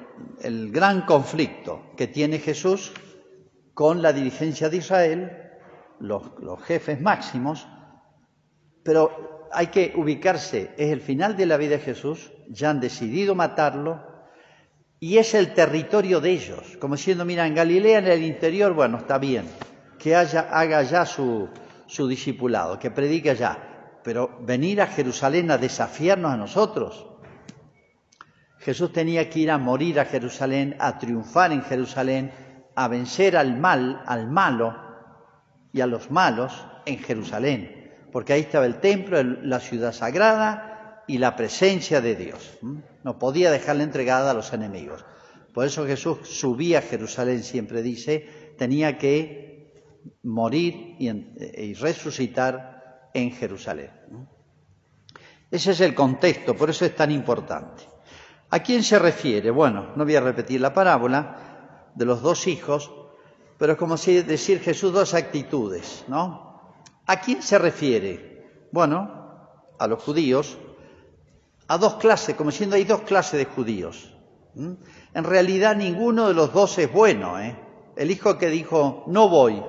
gran 0.71 1.03
conflicto 1.03 1.93
que 1.97 2.07
tiene 2.07 2.39
Jesús 2.39 2.93
con 3.75 4.03
la 4.03 4.13
dirigencia 4.13 4.69
de 4.69 4.77
Israel, 4.77 5.31
los, 5.99 6.23
los 6.41 6.63
jefes 6.63 7.01
máximos, 7.01 7.67
pero 8.83 9.49
hay 9.53 9.69
que 9.69 9.93
ubicarse, 9.97 10.73
es 10.77 10.91
el 10.91 11.01
final 11.01 11.37
de 11.37 11.47
la 11.47 11.57
vida 11.57 11.77
de 11.77 11.83
Jesús, 11.83 12.33
ya 12.49 12.71
han 12.71 12.81
decidido 12.81 13.35
matarlo, 13.35 14.10
y 15.03 15.17
es 15.17 15.33
el 15.33 15.55
territorio 15.55 16.21
de 16.21 16.31
ellos, 16.31 16.77
como 16.79 16.95
diciendo, 16.95 17.25
mira, 17.25 17.47
en 17.47 17.55
Galilea, 17.55 18.01
en 18.01 18.07
el 18.07 18.23
interior, 18.23 18.75
bueno, 18.75 18.99
está 18.99 19.17
bien, 19.17 19.47
que 19.99 20.15
haya, 20.15 20.49
haga 20.53 20.83
ya 20.83 21.07
su, 21.07 21.49
su 21.87 22.07
discipulado, 22.07 22.79
que 22.79 22.91
predique 22.91 23.35
ya, 23.35 23.99
pero 24.05 24.39
venir 24.43 24.83
a 24.83 24.87
Jerusalén 24.87 25.51
a 25.51 25.57
desafiarnos 25.57 26.33
a 26.33 26.37
nosotros. 26.37 27.07
Jesús 28.59 28.93
tenía 28.93 29.31
que 29.31 29.41
ir 29.41 29.51
a 29.51 29.57
morir 29.57 29.99
a 29.99 30.05
Jerusalén, 30.05 30.77
a 30.79 30.99
triunfar 30.99 31.51
en 31.53 31.63
Jerusalén, 31.63 32.31
a 32.77 32.87
vencer 32.87 33.39
al 33.39 33.57
mal, 33.57 34.03
al 34.07 34.31
malo 34.31 34.77
y 35.73 35.81
a 35.81 35.87
los 35.87 36.11
malos 36.11 36.67
en 36.85 36.99
Jerusalén, 36.99 37.91
porque 38.13 38.35
ahí 38.35 38.43
estaba 38.43 38.67
el 38.67 38.81
templo, 38.81 39.23
la 39.23 39.61
ciudad 39.61 39.93
sagrada 39.93 40.70
y 41.11 41.19
la 41.19 41.35
presencia 41.35 42.01
de 42.01 42.15
Dios. 42.15 42.59
No 43.03 43.19
podía 43.19 43.51
dejarla 43.51 43.83
entregada 43.83 44.31
a 44.31 44.35
los 44.35 44.53
enemigos. 44.53 45.05
Por 45.53 45.67
eso 45.67 45.85
Jesús 45.85 46.19
subía 46.23 46.79
a 46.79 46.83
Jerusalén, 46.83 47.43
siempre 47.43 47.83
dice, 47.83 48.55
tenía 48.57 48.97
que 48.97 49.73
morir 50.23 50.95
y, 51.01 51.75
resucitar 51.75 53.11
en 53.13 53.33
Jerusalén. 53.33 53.91
Ese 55.51 55.73
es 55.73 55.81
el 55.81 55.97
contexto, 55.97 56.55
por 56.55 56.71
eso 56.71 56.85
es 56.85 56.95
tan 56.95 57.11
importante. 57.11 57.83
¿A 58.51 58.61
quién 58.61 58.85
se 58.85 58.97
refiere? 59.01 59.51
Bueno, 59.51 59.93
no 59.97 60.05
voy 60.05 60.15
a 60.15 60.21
repetir 60.21 60.61
la 60.61 60.73
parábola 60.73 61.91
de 61.93 62.05
los 62.05 62.23
dos 62.23 62.47
hijos, 62.47 62.93
pero 63.59 63.73
es 63.73 63.79
como 63.79 63.97
si 63.97 64.23
decir 64.23 64.61
Jesús 64.61 64.93
dos 64.93 65.15
actitudes, 65.15 66.05
¿no? 66.07 66.73
¿A 67.05 67.21
quién 67.21 67.43
se 67.43 67.59
refiere? 67.59 68.69
Bueno, 68.71 69.75
a 69.77 69.87
los 69.89 70.01
judíos, 70.01 70.57
a 71.71 71.79
dos 71.79 71.95
clases, 71.95 72.35
como 72.35 72.51
diciendo 72.51 72.75
hay 72.75 72.83
dos 72.83 73.03
clases 73.03 73.39
de 73.39 73.45
judíos. 73.45 74.13
En 74.57 75.25
realidad 75.25 75.77
ninguno 75.77 76.27
de 76.27 76.35
los 76.35 76.53
dos 76.53 76.77
es 76.79 76.93
bueno, 76.93 77.39
¿eh? 77.39 77.57
El 77.95 78.11
hijo 78.11 78.37
que 78.37 78.49
dijo, 78.49 79.05
no 79.07 79.29
voy, 79.29 79.63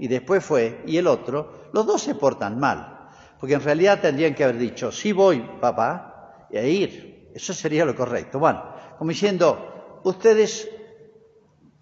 y 0.00 0.08
después 0.08 0.44
fue, 0.44 0.82
y 0.84 0.96
el 0.96 1.06
otro, 1.06 1.68
los 1.72 1.86
dos 1.86 2.02
se 2.02 2.16
portan 2.16 2.58
mal. 2.58 3.10
Porque 3.38 3.54
en 3.54 3.62
realidad 3.62 4.00
tendrían 4.00 4.34
que 4.34 4.42
haber 4.42 4.58
dicho, 4.58 4.90
sí 4.90 5.12
voy, 5.12 5.38
papá, 5.60 6.48
y 6.50 6.56
a 6.56 6.66
ir. 6.66 7.30
Eso 7.32 7.54
sería 7.54 7.84
lo 7.84 7.94
correcto. 7.94 8.40
Bueno, 8.40 8.60
como 8.98 9.10
diciendo, 9.10 10.00
ustedes 10.02 10.68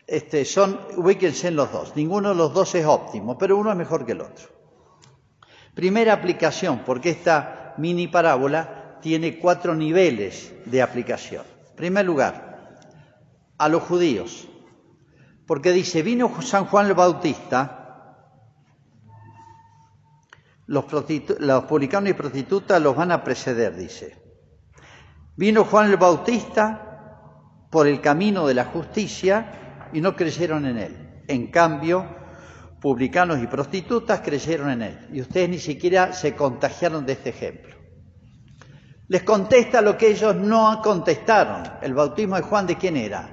este, 0.07 0.45
son, 0.45 0.79
ubíquense 0.99 1.49
en 1.49 1.57
los 1.57 1.73
dos. 1.73 1.97
Ninguno 1.97 2.29
de 2.29 2.35
los 2.35 2.53
dos 2.53 2.75
es 2.75 2.85
óptimo, 2.85 3.39
pero 3.39 3.57
uno 3.57 3.71
es 3.71 3.77
mejor 3.79 4.05
que 4.05 4.13
el 4.13 4.21
otro. 4.21 4.49
Primera 5.75 6.13
aplicación, 6.13 6.83
porque 6.85 7.09
esta 7.09 7.73
mini 7.79 8.09
parábola 8.09 8.76
tiene 9.07 9.39
cuatro 9.39 9.77
niveles 9.77 10.53
de 10.65 10.83
aplicación. 10.83 11.45
En 11.71 11.77
primer 11.77 12.05
lugar, 12.05 12.81
a 13.57 13.69
los 13.69 13.85
judíos, 13.85 14.49
porque 15.47 15.71
dice, 15.71 16.03
vino 16.03 16.43
San 16.43 16.65
Juan 16.65 16.89
el 16.89 16.95
Bautista, 16.95 18.35
los, 20.67 20.87
los 21.39 21.65
publicanos 21.67 22.11
y 22.11 22.15
prostitutas 22.15 22.83
los 22.83 22.97
van 22.97 23.13
a 23.13 23.23
preceder, 23.23 23.77
dice. 23.77 24.21
Vino 25.37 25.63
Juan 25.63 25.89
el 25.89 25.99
Bautista 25.99 27.69
por 27.71 27.87
el 27.87 28.01
camino 28.01 28.49
de 28.49 28.55
la 28.55 28.65
justicia 28.65 29.89
y 29.93 30.01
no 30.01 30.17
creyeron 30.17 30.67
en 30.67 30.79
él. 30.79 31.23
En 31.29 31.53
cambio, 31.53 32.09
publicanos 32.81 33.41
y 33.41 33.47
prostitutas 33.47 34.19
creyeron 34.19 34.69
en 34.71 34.83
él. 34.83 35.09
Y 35.13 35.21
ustedes 35.21 35.49
ni 35.49 35.61
siquiera 35.61 36.13
se 36.13 36.35
contagiaron 36.35 37.07
de 37.07 37.13
este 37.13 37.31
ejemplo. 37.31 37.76
Les 39.09 39.23
contesta 39.23 39.81
lo 39.81 39.97
que 39.97 40.11
ellos 40.11 40.35
no 40.35 40.81
contestaron. 40.83 41.63
El 41.81 41.95
bautismo 41.95 42.37
de 42.37 42.43
Juan, 42.43 42.67
¿de 42.67 42.77
quién 42.77 42.97
era? 42.97 43.31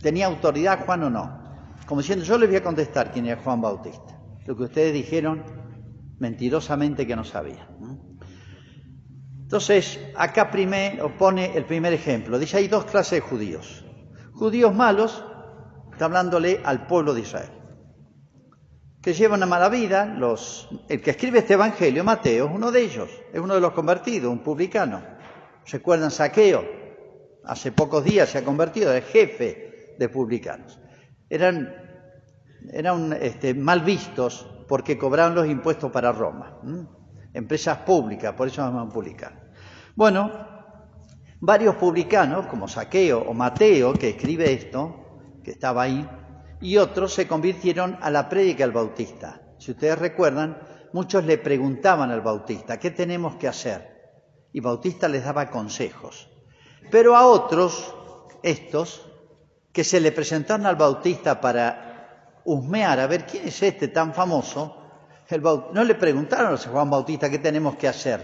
¿Tenía 0.00 0.26
autoridad 0.26 0.84
Juan 0.84 1.04
o 1.04 1.10
no? 1.10 1.44
Como 1.86 2.00
diciendo, 2.00 2.24
yo 2.24 2.38
les 2.38 2.48
voy 2.48 2.56
a 2.56 2.62
contestar 2.62 3.12
quién 3.12 3.26
era 3.26 3.42
Juan 3.42 3.60
Bautista. 3.60 4.18
Lo 4.46 4.56
que 4.56 4.64
ustedes 4.64 4.94
dijeron 4.94 5.44
mentirosamente 6.18 7.06
que 7.06 7.16
no 7.16 7.24
sabían. 7.24 7.68
Entonces, 9.42 10.00
acá 10.16 10.50
primero 10.50 11.16
pone 11.16 11.56
el 11.56 11.64
primer 11.64 11.92
ejemplo. 11.92 12.38
Dice, 12.38 12.56
hay 12.56 12.68
dos 12.68 12.86
clases 12.86 13.12
de 13.12 13.20
judíos. 13.20 13.84
Judíos 14.32 14.74
malos, 14.74 15.24
está 15.92 16.06
hablándole 16.06 16.60
al 16.64 16.86
pueblo 16.86 17.12
de 17.14 17.20
Israel 17.20 17.63
que 19.04 19.12
lleva 19.12 19.34
una 19.34 19.44
mala 19.44 19.68
vida. 19.68 20.06
Los, 20.06 20.66
el 20.88 21.02
que 21.02 21.10
escribe 21.10 21.40
este 21.40 21.52
Evangelio, 21.52 22.02
Mateo, 22.02 22.46
es 22.46 22.52
uno 22.54 22.72
de 22.72 22.80
ellos, 22.80 23.10
es 23.34 23.38
uno 23.38 23.54
de 23.54 23.60
los 23.60 23.72
convertidos, 23.72 24.32
un 24.32 24.38
publicano. 24.38 25.02
¿Recuerdan 25.70 26.10
Saqueo? 26.10 26.64
Hace 27.44 27.70
pocos 27.70 28.02
días 28.02 28.30
se 28.30 28.38
ha 28.38 28.44
convertido, 28.44 28.94
es 28.94 29.04
jefe 29.04 29.94
de 29.98 30.08
publicanos. 30.08 30.80
Eran, 31.28 31.74
eran 32.72 33.12
este, 33.20 33.52
mal 33.52 33.82
vistos 33.82 34.48
porque 34.66 34.96
cobraban 34.96 35.34
los 35.34 35.46
impuestos 35.46 35.92
para 35.92 36.10
Roma. 36.10 36.58
Empresas 37.34 37.76
públicas, 37.78 38.32
por 38.32 38.48
eso 38.48 38.62
llaman 38.62 38.88
publicanos. 38.88 39.42
Bueno, 39.94 40.32
varios 41.40 41.74
publicanos, 41.74 42.46
como 42.46 42.68
Saqueo 42.68 43.20
o 43.20 43.34
Mateo, 43.34 43.92
que 43.92 44.10
escribe 44.10 44.50
esto, 44.50 45.20
que 45.44 45.50
estaba 45.50 45.82
ahí, 45.82 46.08
y 46.64 46.78
otros 46.78 47.12
se 47.12 47.28
convirtieron 47.28 47.98
a 48.00 48.10
la 48.10 48.26
prédica 48.26 48.64
del 48.64 48.72
Bautista. 48.72 49.42
Si 49.58 49.72
ustedes 49.72 49.98
recuerdan, 49.98 50.58
muchos 50.94 51.22
le 51.26 51.36
preguntaban 51.36 52.10
al 52.10 52.22
Bautista, 52.22 52.80
¿qué 52.80 52.90
tenemos 52.90 53.36
que 53.36 53.46
hacer? 53.46 54.16
Y 54.50 54.60
Bautista 54.60 55.06
les 55.06 55.26
daba 55.26 55.50
consejos. 55.50 56.30
Pero 56.90 57.16
a 57.16 57.26
otros, 57.26 57.94
estos, 58.42 59.06
que 59.74 59.84
se 59.84 60.00
le 60.00 60.10
presentaron 60.10 60.64
al 60.64 60.76
Bautista 60.76 61.38
para 61.38 62.40
husmear, 62.46 62.98
a 62.98 63.08
ver 63.08 63.26
quién 63.26 63.46
es 63.46 63.62
este 63.62 63.88
tan 63.88 64.14
famoso, 64.14 64.78
no 65.74 65.84
le 65.84 65.94
preguntaron 65.96 66.54
a 66.54 66.56
Juan 66.56 66.88
Bautista 66.88 67.28
qué 67.28 67.40
tenemos 67.40 67.76
que 67.76 67.88
hacer, 67.88 68.22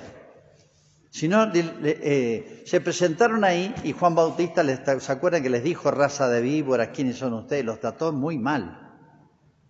sino 1.11 1.51
eh, 1.53 2.63
se 2.65 2.81
presentaron 2.81 3.43
ahí 3.45 3.75
y 3.83 3.93
Juan 3.93 4.15
Bautista, 4.15 4.63
les, 4.63 4.81
¿se 5.03 5.13
acuerdan 5.13 5.43
que 5.43 5.51
les 5.51 5.65
dijo 5.65 5.91
raza 5.91 6.29
de 6.29 6.41
víboras, 6.41 6.91
quiénes 6.95 7.17
son 7.17 7.35
ustedes? 7.35 7.65
Los 7.65 7.81
trató 7.81 8.13
muy 8.13 8.39
mal. 8.39 8.95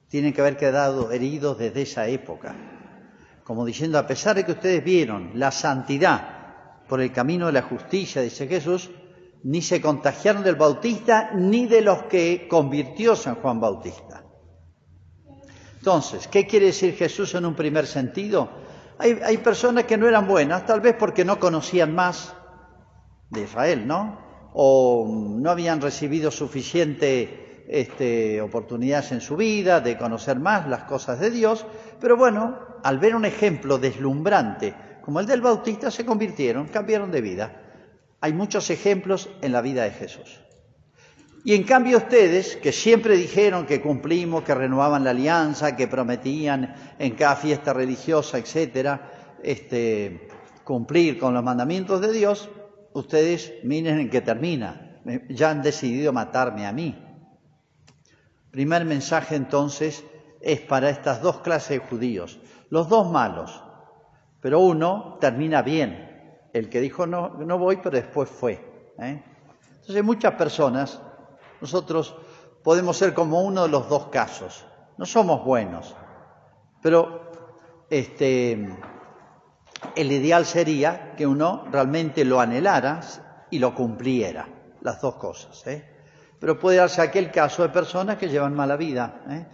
Tienen 0.09 0.33
que 0.35 0.43
haber 0.43 0.59
quedado 0.59 1.11
heridos 1.13 1.59
desde 1.59 1.83
esa 1.83 2.07
época. 2.09 2.55
Como 3.43 3.65
diciendo, 3.65 3.99
a 3.99 4.07
pesar 4.07 4.37
de 4.37 4.45
que 4.45 4.53
ustedes 4.53 4.85
vieron 4.85 5.33
la 5.35 5.51
santidad 5.51 6.85
por 6.87 7.01
el 7.01 7.11
camino 7.11 7.47
de 7.47 7.53
la 7.53 7.63
justicia, 7.63 8.21
dice 8.21 8.47
Jesús, 8.47 8.91
ni 9.43 9.63
se 9.63 9.81
contagiaron 9.81 10.45
del 10.45 10.57
Bautista 10.57 11.31
ni 11.35 11.67
de 11.67 11.81
los 11.81 12.03
que 12.03 12.47
convirtió 12.49 13.17
San 13.17 13.37
Juan 13.37 13.59
Bautista. 13.61 14.25
Entonces, 15.79 16.29
¿qué 16.29 16.47
quiere 16.47 16.67
decir 16.67 16.95
Jesús 16.95 17.35
en 17.35 17.47
un 17.47 17.55
primer 17.55 17.87
sentido? 17.87 18.51
Hay, 19.01 19.39
personas 19.39 19.85
que 19.85 19.97
no 19.97 20.07
eran 20.07 20.29
buenas, 20.29 20.67
tal 20.67 20.81
vez 20.81 20.95
porque 20.95 21.25
no 21.25 21.41
conocían 21.41 21.95
más 21.95 22.35
de 23.31 23.43
Israel, 23.43 23.87
¿no? 23.87 24.19
O 24.53 25.07
no 25.09 25.51
habían 25.51 25.81
recibido 25.81 26.31
suficiente 26.31 27.65
este, 27.69 28.43
oportunidades 28.43 29.13
en 29.13 29.21
su 29.21 29.37
vida 29.37 29.81
de 29.81 29.97
conocer 29.97 30.39
más 30.39 30.69
las 30.69 30.85
cosas 30.85 31.19
de 31.19 31.31
Dios, 31.31 31.65
pero 32.01 32.17
bueno, 32.17 32.59
al 32.83 32.99
ver 32.99 33.15
un 33.15 33.25
ejemplo 33.25 33.79
deslumbrante 33.79 34.75
como 35.03 35.21
el 35.21 35.27
del 35.27 35.41
Bautista, 35.41 35.91
se 35.91 36.05
convirtieron, 36.05 36.69
cambiaron 36.69 37.11
de 37.11 37.21
vida. 37.21 37.63
Hay 38.21 38.33
muchos 38.33 38.71
ejemplos 38.71 39.31
en 39.41 39.53
la 39.53 39.63
vida 39.63 39.85
de 39.85 39.93
Jesús. 39.93 40.41
Y 41.45 41.55
en 41.55 41.63
cambio 41.65 41.99
ustedes, 41.99 42.57
que 42.57 42.73
siempre 42.73 43.17
dijeron 43.17 43.65
que 43.65 43.81
cumplimos, 43.81 44.45
que 44.45 44.55
renovaban 44.55 45.05
la 45.05 45.11
alianza, 45.11 45.75
que 45.75 45.89
prometían 45.89 46.75
en 46.99 47.15
cada 47.15 47.37
fiesta 47.37 47.73
religiosa, 47.73 48.39
etcétera, 48.39 49.39
este, 49.43 50.29
cumplir 50.65 51.19
con 51.19 51.33
los 51.33 51.43
mandamientos 51.43 52.01
de 52.03 52.13
Dios, 52.13 52.51
ustedes 52.93 53.55
miren 53.65 54.01
en 54.01 54.11
qué 54.11 54.21
termina. 54.21 55.01
Ya 55.31 55.51
han 55.51 55.63
decidido 55.63 56.13
matarme 56.13 56.67
a 56.67 56.73
mí. 56.73 56.95
Primer 58.51 58.85
mensaje 58.85 59.37
entonces 59.37 60.05
es 60.43 60.61
para 60.61 60.91
estas 60.91 61.23
dos 61.23 61.39
clases 61.41 61.81
de 61.81 61.87
judíos, 61.87 62.39
los 62.69 62.89
dos 62.89 63.11
malos, 63.11 63.63
pero 64.41 64.61
uno 64.61 65.19
termina 65.21 65.63
bien, 65.63 66.49
el 66.53 66.69
que 66.69 66.81
dijo 66.81 67.07
no, 67.07 67.31
no 67.39 67.59
voy, 67.59 67.77
pero 67.77 67.97
después 67.97 68.29
fue. 68.29 68.93
¿eh? 68.99 69.23
Entonces 69.81 70.05
muchas 70.05 70.35
personas 70.35 71.01
nosotros 71.61 72.15
podemos 72.63 72.97
ser 72.97 73.15
como 73.15 73.43
uno 73.43 73.63
de 73.63 73.69
los 73.69 73.89
dos 73.89 74.07
casos. 74.07 74.65
No 74.97 75.07
somos 75.07 75.45
buenos, 75.45 75.95
pero 76.83 77.31
este, 77.89 78.53
el 79.97 80.13
ideal 80.13 80.47
sería 80.47 81.15
que 81.17 81.27
uno 81.27 81.65
realmente 81.71 82.25
lo 82.25 82.41
anhelara 82.41 83.01
y 83.51 83.59
lo 83.59 83.75
cumpliera, 83.75 84.49
las 84.83 85.01
dos 85.01 85.17
cosas. 85.17 85.67
¿eh? 85.67 85.97
Pero 86.39 86.59
puede 86.59 86.79
darse 86.79 87.03
aquel 87.03 87.31
caso 87.31 87.63
de 87.63 87.71
personas 87.71 88.17
que 88.17 88.29
llevan 88.29 88.55
mala 88.55 88.77
vida. 88.77 89.23
¿eh? 89.29 89.47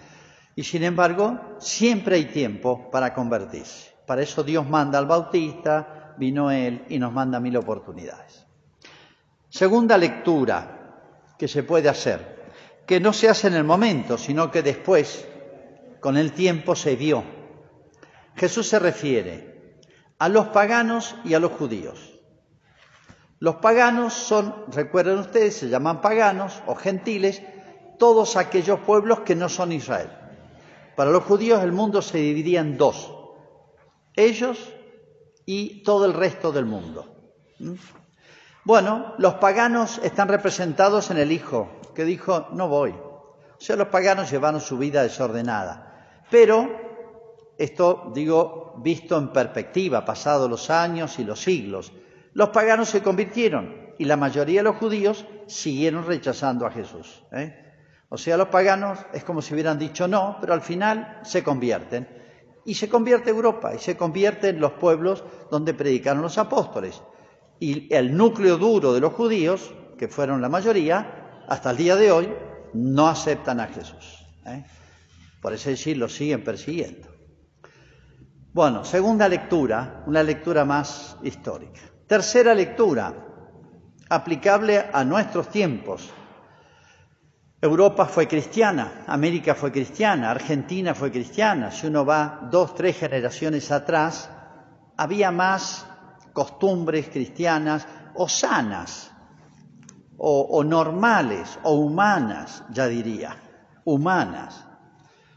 Y 0.54 0.64
sin 0.64 0.82
embargo, 0.84 1.38
siempre 1.58 2.16
hay 2.16 2.26
tiempo 2.26 2.90
para 2.90 3.14
convertirse. 3.14 3.94
Para 4.06 4.22
eso 4.22 4.42
Dios 4.42 4.68
manda 4.68 4.98
al 4.98 5.06
Bautista, 5.06 6.14
vino 6.16 6.50
Él 6.50 6.84
y 6.88 6.98
nos 6.98 7.12
manda 7.12 7.40
mil 7.40 7.56
oportunidades. 7.56 8.46
Segunda 9.48 9.96
lectura, 9.96 10.75
que 11.38 11.48
se 11.48 11.62
puede 11.62 11.88
hacer, 11.88 12.84
que 12.86 13.00
no 13.00 13.12
se 13.12 13.28
hace 13.28 13.48
en 13.48 13.54
el 13.54 13.64
momento, 13.64 14.18
sino 14.18 14.50
que 14.50 14.62
después, 14.62 15.26
con 16.00 16.16
el 16.16 16.32
tiempo, 16.32 16.74
se 16.74 16.96
vio. 16.96 17.24
Jesús 18.36 18.68
se 18.68 18.78
refiere 18.78 19.80
a 20.18 20.28
los 20.28 20.48
paganos 20.48 21.16
y 21.24 21.34
a 21.34 21.40
los 21.40 21.52
judíos. 21.52 22.16
Los 23.38 23.56
paganos 23.56 24.14
son, 24.14 24.64
recuerden 24.68 25.18
ustedes, 25.18 25.56
se 25.56 25.68
llaman 25.68 26.00
paganos 26.00 26.62
o 26.66 26.74
gentiles, 26.74 27.42
todos 27.98 28.36
aquellos 28.36 28.80
pueblos 28.80 29.20
que 29.20 29.34
no 29.34 29.48
son 29.48 29.72
Israel. 29.72 30.10
Para 30.96 31.10
los 31.10 31.24
judíos 31.24 31.62
el 31.62 31.72
mundo 31.72 32.00
se 32.00 32.18
dividía 32.18 32.60
en 32.60 32.78
dos, 32.78 33.12
ellos 34.14 34.72
y 35.44 35.82
todo 35.82 36.06
el 36.06 36.14
resto 36.14 36.50
del 36.50 36.64
mundo. 36.64 37.34
¿Mm? 37.58 37.74
Bueno, 38.66 39.14
los 39.18 39.34
paganos 39.34 40.00
están 40.02 40.26
representados 40.26 41.12
en 41.12 41.18
el 41.18 41.30
Hijo, 41.30 41.68
que 41.94 42.04
dijo, 42.04 42.48
no 42.50 42.66
voy. 42.66 42.90
O 42.90 43.60
sea, 43.60 43.76
los 43.76 43.86
paganos 43.86 44.28
llevaron 44.28 44.60
su 44.60 44.76
vida 44.76 45.04
desordenada. 45.04 46.24
Pero, 46.32 46.68
esto 47.58 48.10
digo, 48.12 48.74
visto 48.78 49.16
en 49.18 49.28
perspectiva, 49.28 50.04
pasados 50.04 50.50
los 50.50 50.68
años 50.68 51.16
y 51.20 51.24
los 51.24 51.40
siglos, 51.40 51.92
los 52.32 52.48
paganos 52.48 52.88
se 52.88 53.04
convirtieron 53.04 53.94
y 54.00 54.04
la 54.04 54.16
mayoría 54.16 54.58
de 54.58 54.64
los 54.64 54.78
judíos 54.78 55.24
siguieron 55.46 56.04
rechazando 56.04 56.66
a 56.66 56.72
Jesús. 56.72 57.22
¿eh? 57.30 57.72
O 58.08 58.18
sea, 58.18 58.36
los 58.36 58.48
paganos 58.48 58.98
es 59.12 59.22
como 59.22 59.42
si 59.42 59.54
hubieran 59.54 59.78
dicho 59.78 60.08
no, 60.08 60.38
pero 60.40 60.54
al 60.54 60.60
final 60.60 61.20
se 61.22 61.44
convierten. 61.44 62.08
Y 62.64 62.74
se 62.74 62.88
convierte 62.88 63.30
Europa 63.30 63.76
y 63.76 63.78
se 63.78 63.96
convierten 63.96 64.58
los 64.58 64.72
pueblos 64.72 65.22
donde 65.52 65.72
predicaron 65.72 66.20
los 66.20 66.36
apóstoles 66.36 67.00
y 67.58 67.92
el 67.94 68.16
núcleo 68.16 68.58
duro 68.58 68.92
de 68.92 69.00
los 69.00 69.12
judíos, 69.12 69.72
que 69.98 70.08
fueron 70.08 70.42
la 70.42 70.48
mayoría, 70.48 71.44
hasta 71.48 71.70
el 71.70 71.76
día 71.76 71.96
de 71.96 72.12
hoy, 72.12 72.28
no 72.74 73.08
aceptan 73.08 73.60
a 73.60 73.68
Jesús. 73.68 74.24
¿eh? 74.46 74.64
Por 75.40 75.52
eso 75.52 75.70
decir, 75.70 75.96
lo 75.96 76.08
siguen 76.08 76.44
persiguiendo. 76.44 77.08
Bueno, 78.52 78.84
segunda 78.84 79.28
lectura, 79.28 80.02
una 80.06 80.22
lectura 80.22 80.64
más 80.64 81.16
histórica. 81.22 81.80
Tercera 82.06 82.54
lectura, 82.54 83.14
aplicable 84.08 84.86
a 84.92 85.04
nuestros 85.04 85.50
tiempos. 85.50 86.10
Europa 87.60 88.06
fue 88.06 88.28
cristiana, 88.28 89.04
América 89.06 89.54
fue 89.54 89.72
cristiana, 89.72 90.30
Argentina 90.30 90.94
fue 90.94 91.10
cristiana. 91.10 91.70
Si 91.70 91.86
uno 91.86 92.04
va 92.04 92.48
dos, 92.50 92.74
tres 92.74 92.98
generaciones 92.98 93.70
atrás, 93.70 94.30
había 94.96 95.30
más 95.30 95.86
costumbres 96.36 97.08
cristianas 97.08 97.88
o 98.14 98.28
sanas, 98.28 99.10
o, 100.18 100.62
normales, 100.62 101.58
o 101.62 101.72
humanas, 101.76 102.62
ya 102.70 102.86
diría, 102.88 103.36
humanas. 103.86 104.66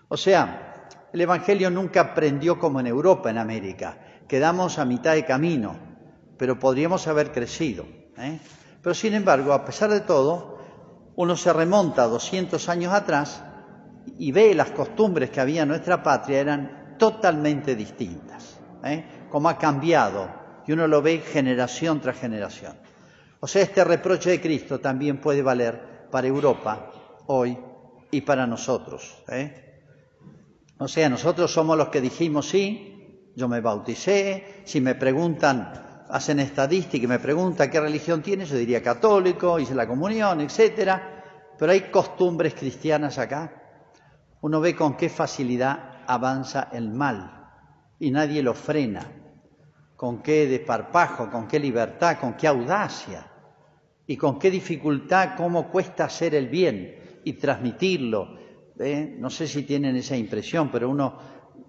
O 0.10 0.18
sea, 0.18 0.90
el 1.14 1.22
Evangelio 1.22 1.70
nunca 1.70 2.02
aprendió 2.02 2.60
como 2.60 2.82
en 2.82 2.88
Europa, 2.88 3.30
en 3.30 3.38
América. 3.38 3.98
Quedamos 4.28 4.78
a 4.78 4.84
mitad 4.84 5.14
de 5.14 5.24
camino, 5.24 5.78
pero 6.38 6.60
podríamos 6.60 7.08
haber 7.08 7.32
crecido. 7.32 7.86
¿eh? 8.18 8.38
Pero 8.82 8.94
sin 8.94 9.14
embargo, 9.14 9.54
a 9.54 9.64
pesar 9.64 9.92
de 9.92 10.02
todo, 10.02 10.60
uno 11.16 11.38
se 11.38 11.54
remonta 11.54 12.08
200 12.08 12.68
años 12.68 12.92
atrás 12.92 13.42
y 14.18 14.34
ve 14.34 14.54
las 14.54 14.72
costumbres 14.72 15.30
que 15.30 15.40
había 15.40 15.62
en 15.62 15.70
nuestra 15.70 16.04
patria 16.04 16.42
eran 16.42 16.96
totalmente 16.98 17.74
distintas. 17.74 18.60
¿eh? 18.84 19.28
Como 19.30 19.48
ha 19.48 19.58
cambiado, 19.58 20.39
y 20.70 20.72
uno 20.72 20.86
lo 20.86 21.02
ve 21.02 21.18
generación 21.18 22.00
tras 22.00 22.20
generación. 22.20 22.74
O 23.40 23.48
sea, 23.48 23.64
este 23.64 23.84
reproche 23.84 24.30
de 24.30 24.40
Cristo 24.40 24.80
también 24.80 25.20
puede 25.20 25.42
valer 25.42 26.08
para 26.12 26.28
Europa 26.28 26.92
hoy 27.26 27.58
y 28.12 28.22
para 28.22 28.46
nosotros. 28.46 29.24
¿eh? 29.30 29.82
O 30.78 30.88
sea, 30.88 31.10
nosotros 31.10 31.52
somos 31.52 31.76
los 31.76 31.90
que 31.90 32.02
dijimos 32.02 32.50
sí, 32.50 33.32
yo 33.36 33.48
me 33.48 33.62
bauticé, 33.62 34.62
si 34.64 34.80
me 34.80 34.94
preguntan, 34.94 36.06
hacen 36.08 36.40
estadística 36.40 37.04
y 37.04 37.08
me 37.08 37.18
preguntan 37.18 37.72
qué 37.72 37.80
religión 37.80 38.22
tienes, 38.22 38.50
yo 38.50 38.58
diría 38.58 38.84
católico, 38.84 39.60
hice 39.60 39.74
la 39.74 39.88
comunión, 39.88 40.40
etcétera, 40.40 41.56
pero 41.58 41.72
hay 41.72 41.90
costumbres 41.90 42.54
cristianas 42.54 43.18
acá. 43.18 43.54
Uno 44.42 44.62
ve 44.62 44.76
con 44.76 44.96
qué 44.96 45.10
facilidad 45.10 46.04
avanza 46.06 46.70
el 46.72 46.92
mal 46.92 47.48
y 47.98 48.12
nadie 48.12 48.44
lo 48.44 48.54
frena, 48.54 49.19
con 50.00 50.22
qué 50.22 50.48
desparpajo, 50.48 51.30
con 51.30 51.46
qué 51.46 51.60
libertad, 51.60 52.20
con 52.22 52.36
qué 52.36 52.48
audacia 52.48 53.30
y 54.08 54.16
con 54.16 54.40
qué 54.40 54.50
dificultad, 54.50 55.36
cómo 55.36 55.70
cuesta 55.70 56.06
hacer 56.06 56.36
el 56.36 56.48
bien 56.48 57.20
y 57.26 57.34
transmitirlo. 57.34 58.40
¿eh? 58.80 59.18
No 59.20 59.30
sé 59.30 59.46
si 59.46 59.64
tienen 59.64 59.98
esa 59.98 60.16
impresión, 60.16 60.72
pero 60.72 60.90
uno 60.90 61.20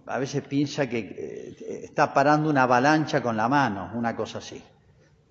a 0.07 0.17
veces 0.21 0.45
piensa 0.45 0.89
que 0.89 0.99
eh, 1.01 1.81
está 1.83 2.15
parando 2.15 2.49
una 2.49 2.63
avalancha 2.63 3.21
con 3.21 3.37
la 3.37 3.49
mano, 3.49 3.91
una 3.97 4.15
cosa 4.15 4.39
así. 4.39 4.63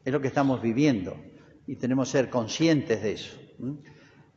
Es 0.03 0.11
lo 0.11 0.19
que 0.19 0.27
estamos 0.27 0.61
viviendo 0.61 1.15
y 1.67 1.77
tenemos 1.77 2.09
que 2.09 2.17
ser 2.17 2.29
conscientes 2.29 3.01
de 3.01 3.13
eso. 3.13 3.37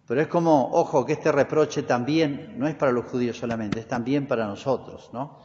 Pero 0.06 0.20
es 0.20 0.28
como, 0.28 0.70
ojo, 0.70 1.04
que 1.04 1.14
este 1.14 1.32
reproche 1.32 1.82
también 1.82 2.54
no 2.60 2.68
es 2.68 2.76
para 2.76 2.92
los 2.92 3.06
judíos 3.06 3.36
solamente, 3.36 3.80
es 3.80 3.88
también 3.88 4.28
para 4.28 4.46
nosotros, 4.46 5.10
¿no? 5.12 5.40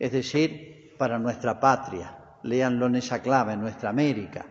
Es 0.00 0.10
decir, 0.10 0.96
para 0.98 1.20
nuestra 1.20 1.60
patria. 1.60 2.18
Léanlo 2.44 2.86
en 2.86 2.96
esa 2.96 3.20
clave, 3.20 3.54
en 3.54 3.60
nuestra 3.60 3.90
América 3.90 4.46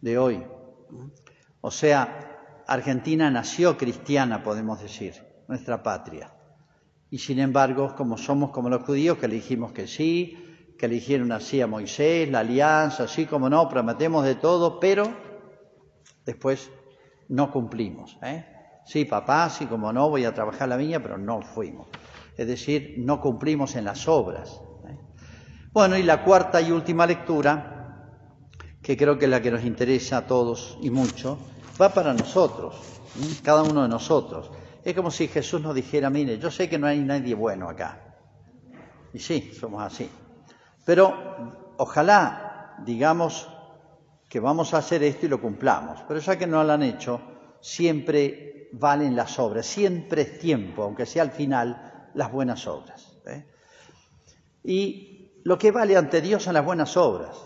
de 0.00 0.18
hoy. 0.18 0.44
O 1.60 1.70
sea, 1.70 2.62
Argentina 2.66 3.30
nació 3.30 3.76
cristiana, 3.76 4.42
podemos 4.42 4.80
decir, 4.80 5.14
nuestra 5.48 5.82
patria. 5.82 6.32
Y 7.10 7.18
sin 7.18 7.40
embargo, 7.40 7.94
como 7.96 8.16
somos 8.16 8.50
como 8.50 8.68
los 8.68 8.84
judíos, 8.84 9.18
que 9.18 9.26
le 9.26 9.34
dijimos 9.34 9.72
que 9.72 9.86
sí, 9.86 10.74
que 10.78 10.86
eligieron 10.86 11.32
así 11.32 11.60
a 11.60 11.66
Moisés, 11.66 12.30
la 12.30 12.40
alianza, 12.40 13.04
así 13.04 13.26
como 13.26 13.50
no, 13.50 13.68
prometemos 13.68 14.24
de 14.24 14.36
todo, 14.36 14.78
pero 14.78 15.12
después 16.24 16.70
no 17.28 17.50
cumplimos. 17.50 18.18
¿eh? 18.22 18.46
Sí, 18.84 19.04
papá, 19.04 19.50
sí, 19.50 19.66
como 19.66 19.92
no, 19.92 20.08
voy 20.08 20.24
a 20.24 20.32
trabajar 20.32 20.68
la 20.68 20.76
mía, 20.76 21.02
pero 21.02 21.18
no 21.18 21.42
fuimos. 21.42 21.88
Es 22.36 22.46
decir, 22.46 22.94
no 22.98 23.20
cumplimos 23.20 23.76
en 23.76 23.84
las 23.84 24.08
obras. 24.08 24.62
Bueno, 25.72 25.96
y 25.96 26.02
la 26.02 26.24
cuarta 26.24 26.60
y 26.60 26.72
última 26.72 27.06
lectura 27.06 27.80
que 28.82 28.96
creo 28.96 29.18
que 29.18 29.26
es 29.26 29.30
la 29.30 29.40
que 29.40 29.52
nos 29.52 29.64
interesa 29.64 30.18
a 30.18 30.26
todos 30.26 30.76
y 30.82 30.90
mucho, 30.90 31.38
va 31.80 31.90
para 31.90 32.12
nosotros, 32.12 32.74
cada 33.44 33.62
uno 33.62 33.82
de 33.82 33.88
nosotros. 33.88 34.50
Es 34.82 34.94
como 34.96 35.12
si 35.12 35.28
Jesús 35.28 35.60
nos 35.60 35.74
dijera, 35.74 36.10
mire, 36.10 36.38
yo 36.38 36.50
sé 36.50 36.68
que 36.68 36.78
no 36.78 36.88
hay 36.88 36.98
nadie 37.00 37.34
bueno 37.34 37.68
acá. 37.68 38.16
Y 39.12 39.20
sí, 39.20 39.52
somos 39.58 39.82
así. 39.82 40.10
Pero 40.84 41.74
ojalá 41.76 42.76
digamos 42.84 43.48
que 44.28 44.40
vamos 44.40 44.74
a 44.74 44.78
hacer 44.78 45.02
esto 45.04 45.26
y 45.26 45.28
lo 45.28 45.40
cumplamos. 45.40 46.00
Pero 46.08 46.18
ya 46.18 46.36
que 46.36 46.46
no 46.46 46.64
lo 46.64 46.72
han 46.72 46.82
hecho, 46.82 47.20
siempre 47.60 48.70
valen 48.72 49.14
las 49.14 49.38
obras, 49.38 49.66
siempre 49.66 50.22
es 50.22 50.38
tiempo, 50.38 50.82
aunque 50.82 51.06
sea 51.06 51.22
al 51.22 51.32
final, 51.32 52.10
las 52.14 52.32
buenas 52.32 52.66
obras. 52.66 53.18
¿eh? 53.26 53.44
Y 54.64 55.19
lo 55.44 55.58
que 55.58 55.70
vale 55.70 55.96
ante 55.96 56.20
Dios 56.20 56.42
son 56.42 56.54
las 56.54 56.64
buenas 56.64 56.96
obras. 56.96 57.36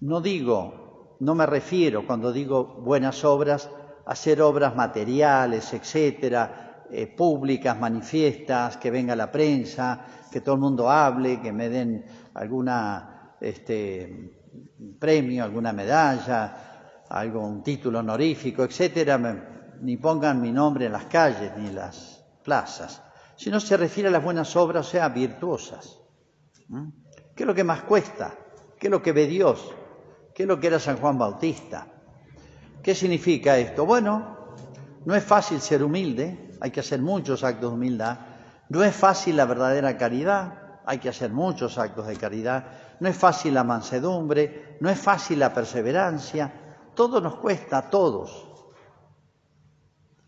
No 0.00 0.20
digo, 0.20 1.16
no 1.20 1.34
me 1.34 1.46
refiero 1.46 2.06
cuando 2.06 2.32
digo 2.32 2.64
buenas 2.64 3.24
obras 3.24 3.68
a 4.06 4.12
hacer 4.12 4.40
obras 4.40 4.76
materiales, 4.76 5.72
etcétera, 5.72 6.84
eh, 6.90 7.06
públicas, 7.06 7.78
manifiestas, 7.78 8.76
que 8.76 8.90
venga 8.90 9.16
la 9.16 9.30
prensa, 9.30 10.04
que 10.30 10.40
todo 10.40 10.54
el 10.54 10.60
mundo 10.60 10.88
hable, 10.88 11.40
que 11.40 11.52
me 11.52 11.68
den 11.68 12.04
alguna 12.34 13.34
este, 13.40 14.38
premio, 14.98 15.44
alguna 15.44 15.72
medalla, 15.72 17.04
algún 17.08 17.62
título 17.62 17.98
honorífico, 17.98 18.64
etcétera, 18.64 19.18
ni 19.80 19.96
pongan 19.96 20.40
mi 20.40 20.52
nombre 20.52 20.86
en 20.86 20.92
las 20.92 21.06
calles 21.06 21.52
ni 21.56 21.68
en 21.68 21.74
las 21.74 22.24
plazas, 22.42 23.02
sino 23.36 23.60
se 23.60 23.76
refiere 23.76 24.08
a 24.08 24.12
las 24.12 24.24
buenas 24.24 24.54
obras, 24.56 24.86
o 24.86 24.90
sea, 24.90 25.08
virtuosas. 25.08 26.00
¿Qué 27.38 27.44
es 27.44 27.46
lo 27.46 27.54
que 27.54 27.62
más 27.62 27.82
cuesta? 27.82 28.34
¿Qué 28.76 28.88
es 28.88 28.90
lo 28.90 29.00
que 29.00 29.12
ve 29.12 29.28
Dios? 29.28 29.72
¿Qué 30.34 30.42
es 30.42 30.48
lo 30.48 30.58
que 30.58 30.66
era 30.66 30.80
San 30.80 30.96
Juan 30.96 31.16
Bautista? 31.16 31.86
¿Qué 32.82 32.96
significa 32.96 33.56
esto? 33.56 33.86
Bueno, 33.86 34.56
no 35.04 35.14
es 35.14 35.22
fácil 35.22 35.60
ser 35.60 35.84
humilde, 35.84 36.50
hay 36.60 36.72
que 36.72 36.80
hacer 36.80 37.00
muchos 37.00 37.44
actos 37.44 37.70
de 37.70 37.76
humildad. 37.76 38.18
No 38.70 38.82
es 38.82 38.92
fácil 38.92 39.36
la 39.36 39.44
verdadera 39.44 39.96
caridad, 39.96 40.80
hay 40.84 40.98
que 40.98 41.10
hacer 41.10 41.30
muchos 41.30 41.78
actos 41.78 42.08
de 42.08 42.16
caridad. 42.16 42.72
No 42.98 43.08
es 43.08 43.16
fácil 43.16 43.54
la 43.54 43.62
mansedumbre, 43.62 44.76
no 44.80 44.90
es 44.90 44.98
fácil 44.98 45.38
la 45.38 45.54
perseverancia. 45.54 46.52
Todo 46.96 47.20
nos 47.20 47.36
cuesta 47.36 47.78
a 47.78 47.88
todos. 47.88 48.48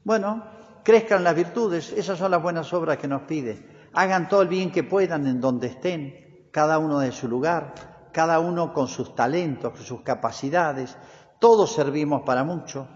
Bueno, 0.05 0.44
crezcan 0.85 1.25
las 1.25 1.35
virtudes, 1.35 1.92
esas 1.92 2.20
son 2.20 2.31
las 2.31 2.40
buenas 2.40 2.73
obras 2.73 2.99
que 2.99 3.09
nos 3.09 3.23
pide. 3.23 3.88
Hagan 3.94 4.29
todo 4.29 4.42
el 4.42 4.49
bien 4.49 4.70
que 4.70 4.85
puedan 4.85 5.27
en 5.27 5.40
donde 5.40 5.66
estén, 5.66 6.30
cada 6.51 6.79
uno 6.79 6.99
de 7.01 7.13
su 7.13 7.29
lugar 7.29 7.75
cada 8.13 8.41
uno 8.41 8.73
con 8.73 8.89
sus 8.89 9.15
talentos, 9.15 9.73
con 9.73 9.83
sus 9.83 10.03
capacidades, 10.03 10.97
todos 11.39 11.73
servimos 11.73 12.23
para 12.23 12.45
mucho. 12.45 12.89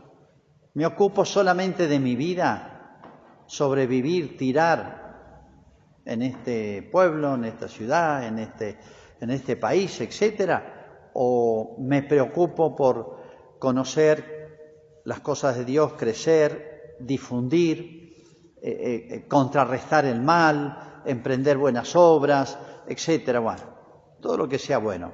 Me 0.74 0.86
ocupo 0.86 1.24
solamente 1.24 1.86
de 1.86 2.00
mi 2.00 2.16
vida, 2.16 3.00
sobrevivir, 3.46 4.36
tirar 4.36 5.02
en 6.04 6.22
este 6.22 6.82
pueblo, 6.90 7.34
en 7.34 7.44
esta 7.44 7.68
ciudad, 7.68 8.26
en 8.26 8.38
este, 8.38 8.78
en 9.20 9.30
este 9.30 9.56
país, 9.56 10.00
etcétera, 10.00 11.10
o 11.14 11.76
me 11.78 12.02
preocupo 12.02 12.74
por 12.74 13.22
conocer 13.58 15.00
las 15.04 15.20
cosas 15.20 15.56
de 15.56 15.64
Dios, 15.64 15.92
crecer, 15.94 16.96
difundir, 16.98 18.56
eh, 18.60 18.70
eh, 18.70 19.06
eh, 19.10 19.28
contrarrestar 19.28 20.06
el 20.06 20.20
mal, 20.20 21.02
emprender 21.06 21.56
buenas 21.56 21.94
obras, 21.94 22.58
etcétera. 22.88 23.40
Bueno, 23.40 23.62
todo 24.20 24.36
lo 24.36 24.48
que 24.48 24.58
sea 24.58 24.78
bueno. 24.78 25.12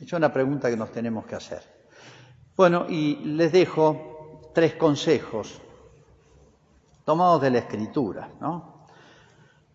Es 0.00 0.12
una 0.12 0.32
pregunta 0.32 0.68
que 0.68 0.76
nos 0.76 0.90
tenemos 0.90 1.26
que 1.26 1.36
hacer. 1.36 1.62
Bueno, 2.56 2.86
y 2.88 3.16
les 3.16 3.52
dejo 3.52 4.50
tres 4.54 4.74
consejos 4.74 5.60
tomados 7.04 7.40
de 7.42 7.50
la 7.50 7.58
Escritura, 7.58 8.30
¿no? 8.40 8.86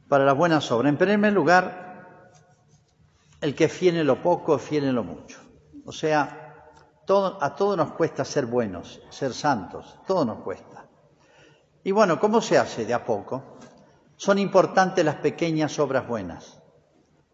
Para 0.08 0.26
las 0.26 0.38
buenas 0.38 0.72
obras. 0.72 0.90
En 0.90 0.98
primer 0.98 1.34
lugar, 1.34 2.32
el 3.42 3.56
que 3.56 3.68
fiene 3.68 4.04
lo 4.04 4.22
poco, 4.22 4.58
fiene 4.58 4.92
lo 4.92 5.04
mucho. 5.04 5.40
O 5.86 5.92
sea, 5.92 6.72
a 7.08 7.56
todos 7.56 7.78
nos 7.78 7.92
cuesta 7.94 8.26
ser 8.26 8.46
buenos, 8.46 9.02
ser 9.10 9.34
santos, 9.34 10.00
todo 10.06 10.26
nos 10.26 10.40
cuesta. 10.40 10.88
Y 11.84 11.92
bueno, 11.92 12.20
¿cómo 12.20 12.42
se 12.42 12.58
hace 12.58 12.86
de 12.86 12.94
a 12.94 13.06
poco? 13.06 13.58
Son 14.18 14.38
importantes 14.38 15.06
las 15.06 15.16
pequeñas 15.16 15.80
obras 15.80 16.08
buenas 16.08 16.57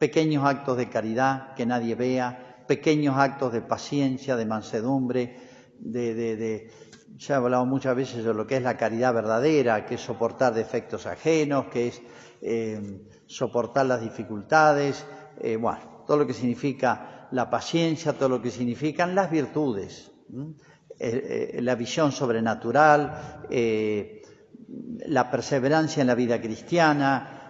pequeños 0.04 0.44
actos 0.44 0.76
de 0.76 0.90
caridad 0.90 1.54
que 1.56 1.66
nadie 1.66 1.96
vea, 1.96 2.66
pequeños 2.68 3.16
actos 3.18 3.54
de 3.54 3.62
paciencia, 3.62 4.36
de 4.36 4.46
mansedumbre, 4.46 5.40
de, 5.80 6.70
ya 7.16 7.36
he 7.36 7.38
hablado 7.38 7.66
muchas 7.66 7.96
veces 7.96 8.26
de 8.26 8.34
lo 8.34 8.46
que 8.46 8.58
es 8.58 8.64
la 8.64 8.76
caridad 8.76 9.14
verdadera, 9.14 9.86
que 9.86 9.96
es 9.96 10.02
soportar 10.02 10.54
defectos 10.54 11.06
ajenos, 11.06 11.68
que 11.68 11.88
es 11.88 12.02
eh, 12.42 13.08
soportar 13.28 13.86
las 13.86 14.02
dificultades, 14.02 15.06
eh, 15.40 15.56
bueno, 15.56 16.04
todo 16.06 16.18
lo 16.18 16.28
que 16.28 16.34
significa 16.34 17.30
la 17.32 17.50
paciencia, 17.50 18.12
todo 18.12 18.28
lo 18.28 18.42
que 18.42 18.52
significan 18.52 19.16
las 19.16 19.32
virtudes, 19.32 20.12
eh, 21.00 21.60
la 21.62 21.76
visión 21.76 22.12
sobrenatural, 22.12 23.48
la 25.08 25.32
perseverancia 25.32 26.02
en 26.02 26.08
la 26.08 26.16
vida 26.16 26.42
cristiana, 26.42 27.43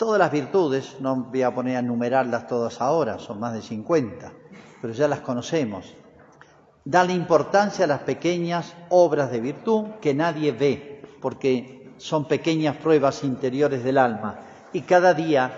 todas 0.00 0.18
las 0.18 0.32
virtudes, 0.32 0.96
no 1.00 1.24
voy 1.24 1.42
a 1.42 1.54
poner 1.54 1.76
a 1.76 1.80
enumerarlas 1.80 2.46
todas 2.46 2.80
ahora, 2.80 3.18
son 3.18 3.38
más 3.38 3.52
de 3.52 3.60
50, 3.60 4.32
pero 4.80 4.94
ya 4.94 5.06
las 5.06 5.20
conocemos. 5.20 5.94
Darle 6.86 7.12
importancia 7.12 7.84
a 7.84 7.88
las 7.88 8.00
pequeñas 8.00 8.74
obras 8.88 9.30
de 9.30 9.42
virtud 9.42 9.88
que 10.00 10.14
nadie 10.14 10.52
ve, 10.52 11.02
porque 11.20 11.92
son 11.98 12.26
pequeñas 12.26 12.78
pruebas 12.78 13.22
interiores 13.24 13.84
del 13.84 13.98
alma. 13.98 14.40
Y 14.72 14.80
cada 14.80 15.12
día 15.12 15.52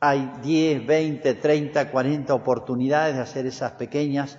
hay 0.00 0.32
10, 0.42 0.84
20, 0.84 1.34
30, 1.34 1.92
40 1.92 2.34
oportunidades 2.34 3.14
de 3.14 3.22
hacer 3.22 3.46
esas 3.46 3.70
pequeñas 3.74 4.36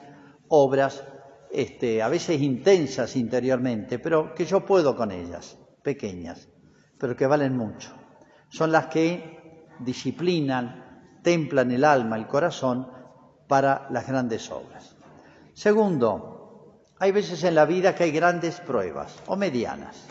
obras, 0.49 1.05
este, 1.51 2.01
a 2.01 2.09
veces 2.09 2.41
intensas 2.41 3.15
interiormente, 3.15 3.97
pero 3.97 4.35
que 4.35 4.43
yo 4.43 4.65
puedo 4.65 4.97
con 4.97 5.13
ellas, 5.13 5.57
pequeñas, 5.83 6.49
pero 6.99 7.15
que 7.15 7.27
valen 7.27 7.55
mucho. 7.55 7.98
Son 8.49 8.71
las 8.71 8.87
que 8.87 9.67
disciplinan, 9.79 11.19
templan 11.23 11.71
el 11.71 11.85
alma, 11.85 12.17
el 12.17 12.27
corazón 12.27 12.87
para 13.47 13.87
las 13.89 14.07
grandes 14.07 14.49
obras. 14.51 14.95
Segundo, 15.53 16.83
hay 16.99 17.11
veces 17.11 17.43
en 17.43 17.55
la 17.55 17.65
vida 17.65 17.95
que 17.95 18.03
hay 18.03 18.11
grandes 18.11 18.59
pruebas 18.59 19.15
o 19.27 19.35
medianas. 19.35 20.05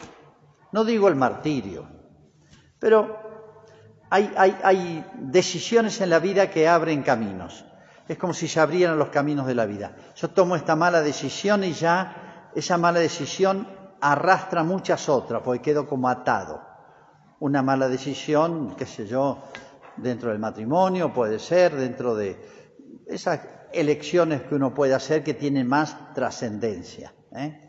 No 0.72 0.84
digo 0.84 1.08
el 1.08 1.16
martirio, 1.16 1.86
pero 2.78 3.28
hay, 4.10 4.32
hay, 4.36 5.04
decisiones 5.14 6.00
en 6.00 6.10
la 6.10 6.18
vida 6.18 6.50
que 6.50 6.68
abren 6.68 7.02
caminos. 7.02 7.64
Es 8.06 8.16
como 8.16 8.32
si 8.32 8.48
se 8.48 8.60
abrieran 8.60 8.98
los 8.98 9.10
caminos 9.10 9.46
de 9.46 9.54
la 9.54 9.66
vida. 9.66 9.96
Yo 10.16 10.28
tomo 10.30 10.56
esta 10.56 10.76
mala 10.76 11.02
decisión 11.02 11.62
y 11.64 11.72
ya 11.72 12.50
esa 12.54 12.78
mala 12.78 13.00
decisión 13.00 13.68
arrastra 14.00 14.62
muchas 14.64 15.08
otras, 15.08 15.42
porque 15.42 15.60
quedo 15.62 15.86
como 15.86 16.08
atado. 16.08 16.67
Una 17.40 17.62
mala 17.62 17.88
decisión, 17.88 18.74
qué 18.76 18.86
sé 18.86 19.06
yo, 19.06 19.44
dentro 19.96 20.30
del 20.30 20.38
matrimonio 20.38 21.12
puede 21.12 21.38
ser, 21.38 21.74
dentro 21.76 22.14
de 22.14 22.36
esas 23.06 23.40
elecciones 23.72 24.42
que 24.42 24.54
uno 24.54 24.74
puede 24.74 24.94
hacer 24.94 25.22
que 25.22 25.34
tienen 25.34 25.66
más 25.68 26.14
trascendencia. 26.14 27.12
¿eh? 27.34 27.60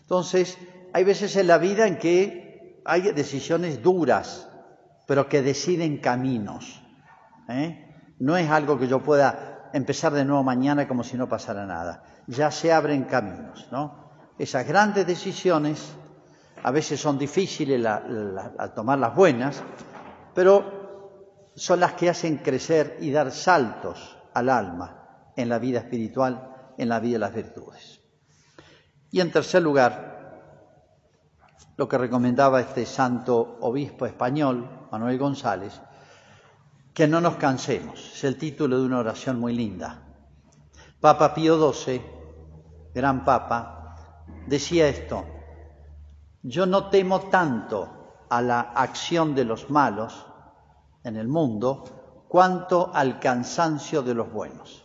Entonces, 0.00 0.58
hay 0.92 1.04
veces 1.04 1.36
en 1.36 1.46
la 1.46 1.58
vida 1.58 1.86
en 1.86 1.98
que 1.98 2.80
hay 2.84 3.12
decisiones 3.12 3.82
duras, 3.82 4.48
pero 5.06 5.28
que 5.28 5.42
deciden 5.42 5.98
caminos. 5.98 6.82
¿eh? 7.48 8.14
No 8.18 8.36
es 8.36 8.50
algo 8.50 8.78
que 8.78 8.88
yo 8.88 9.02
pueda 9.02 9.70
empezar 9.72 10.12
de 10.12 10.24
nuevo 10.24 10.42
mañana 10.42 10.88
como 10.88 11.04
si 11.04 11.16
no 11.16 11.28
pasara 11.28 11.66
nada. 11.66 12.04
Ya 12.26 12.50
se 12.50 12.72
abren 12.72 13.04
caminos, 13.04 13.68
¿no? 13.70 14.08
Esas 14.38 14.66
grandes 14.66 15.06
decisiones 15.06 15.94
a 16.62 16.70
veces 16.70 17.00
son 17.00 17.18
difíciles 17.18 17.84
tomar 18.74 18.98
las 18.98 19.14
buenas, 19.14 19.62
pero 20.34 21.50
son 21.54 21.80
las 21.80 21.94
que 21.94 22.08
hacen 22.08 22.38
crecer 22.38 22.98
y 23.00 23.10
dar 23.10 23.30
saltos 23.30 24.16
al 24.34 24.48
alma 24.48 25.32
en 25.36 25.48
la 25.48 25.58
vida 25.58 25.80
espiritual, 25.80 26.74
en 26.76 26.88
la 26.88 27.00
vida 27.00 27.14
de 27.14 27.18
las 27.18 27.34
virtudes. 27.34 28.00
Y 29.10 29.20
en 29.20 29.30
tercer 29.30 29.62
lugar, 29.62 30.18
lo 31.76 31.88
que 31.88 31.98
recomendaba 31.98 32.60
este 32.60 32.84
santo 32.84 33.58
obispo 33.60 34.06
español, 34.06 34.88
Manuel 34.90 35.18
González, 35.18 35.80
que 36.92 37.06
no 37.06 37.20
nos 37.20 37.36
cansemos. 37.36 38.14
Es 38.14 38.24
el 38.24 38.36
título 38.36 38.80
de 38.80 38.86
una 38.86 38.98
oración 38.98 39.38
muy 39.38 39.54
linda. 39.54 40.02
Papa 41.00 41.32
Pío 41.32 41.72
XII, 41.72 42.02
gran 42.92 43.24
papa, 43.24 44.24
decía 44.46 44.88
esto, 44.88 45.24
yo 46.42 46.66
no 46.66 46.88
temo 46.88 47.22
tanto 47.22 48.26
a 48.28 48.42
la 48.42 48.60
acción 48.60 49.34
de 49.34 49.44
los 49.44 49.70
malos 49.70 50.26
en 51.04 51.16
el 51.16 51.28
mundo 51.28 52.24
cuanto 52.28 52.90
al 52.92 53.18
cansancio 53.18 54.02
de 54.02 54.14
los 54.14 54.30
buenos. 54.30 54.84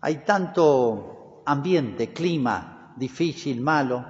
Hay 0.00 0.16
tanto 0.24 1.42
ambiente, 1.46 2.12
clima 2.12 2.94
difícil, 2.96 3.60
malo, 3.60 4.04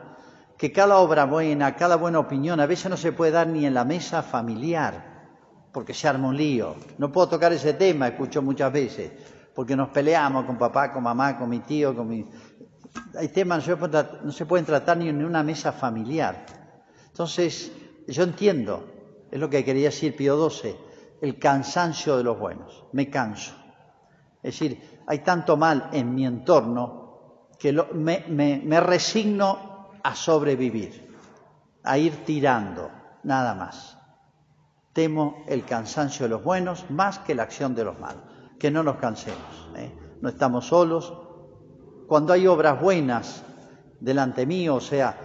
que 0.59 0.73
cada 0.73 0.99
obra 0.99 1.25
buena, 1.25 1.75
cada 1.75 1.97
buena 1.97 2.19
opinión 2.19 2.61
a 2.61 2.67
veces 2.67 2.91
no 2.91 2.97
se 2.97 3.13
puede 3.13 3.33
dar 3.33 3.47
ni 3.47 3.65
en 3.65 3.73
la 3.73 3.85
mesa 3.85 4.23
familiar, 4.23 5.29
porque 5.73 5.95
se 5.95 6.09
arma 6.09 6.29
un 6.29 6.37
lío. 6.37 6.75
No 6.99 7.11
puedo 7.11 7.29
tocar 7.29 7.53
ese 7.53 7.75
tema, 7.75 8.09
escucho 8.09 8.43
muchas 8.43 8.73
veces, 8.73 9.13
porque 9.55 9.77
nos 9.77 9.89
peleamos 9.89 10.45
con 10.45 10.59
papá, 10.59 10.93
con 10.93 11.03
mamá, 11.03 11.39
con 11.39 11.49
mi 11.49 11.61
tío, 11.61 11.95
con 11.97 12.09
mi... 12.09 12.29
Hay 13.17 13.29
temas 13.29 13.65
se, 13.65 13.77
no 13.77 14.33
se 14.33 14.47
pueden 14.47 14.67
tratar 14.67 14.97
ni 14.97 15.09
en 15.09 15.25
una 15.25 15.43
mesa 15.43 15.73
familiar. 15.73 16.47
Entonces, 17.07 17.73
yo 18.07 18.23
entiendo, 18.23 18.85
es 19.31 19.39
lo 19.39 19.51
que 19.51 19.65
quería 19.65 19.87
decir 19.87 20.17
Pío 20.17 20.49
XII, 20.49 20.77
el 21.21 21.39
cansancio 21.39 22.17
de 22.17 22.25
los 22.25 22.39
buenos. 22.39 22.85
Me 22.93 23.11
canso. 23.11 23.55
Es 24.43 24.59
decir, 24.59 25.01
hay 25.07 25.19
tanto 25.19 25.57
mal 25.57 25.91
en 25.93 26.15
mi 26.15 26.25
entorno 26.25 27.49
que 27.59 27.73
me, 27.93 28.81
resigno 28.81 29.91
a 30.03 30.15
sobrevivir, 30.15 31.15
a 31.85 31.99
ir 31.99 32.25
tirando, 32.25 32.91
nada 33.23 33.55
más. 33.55 33.99
Temo 34.93 35.45
el 35.47 35.65
cansancio 35.65 36.25
de 36.25 36.31
los 36.31 36.43
buenos 36.43 36.91
más 36.91 37.19
que 37.19 37.35
la 37.35 37.43
acción 37.43 37.75
de 37.75 37.85
los 37.85 37.99
malos. 38.01 38.23
Que 38.59 38.71
no 38.71 38.83
nos 38.83 38.97
cansemos. 38.97 39.69
¿eh? 39.77 39.95
No 40.21 40.31
estamos 40.31 40.67
solos. 40.67 41.13
Cuando 42.11 42.33
hay 42.33 42.45
obras 42.49 42.81
buenas 42.81 43.45
delante 44.01 44.45
mío, 44.45 44.75
o 44.75 44.81
sea, 44.81 45.17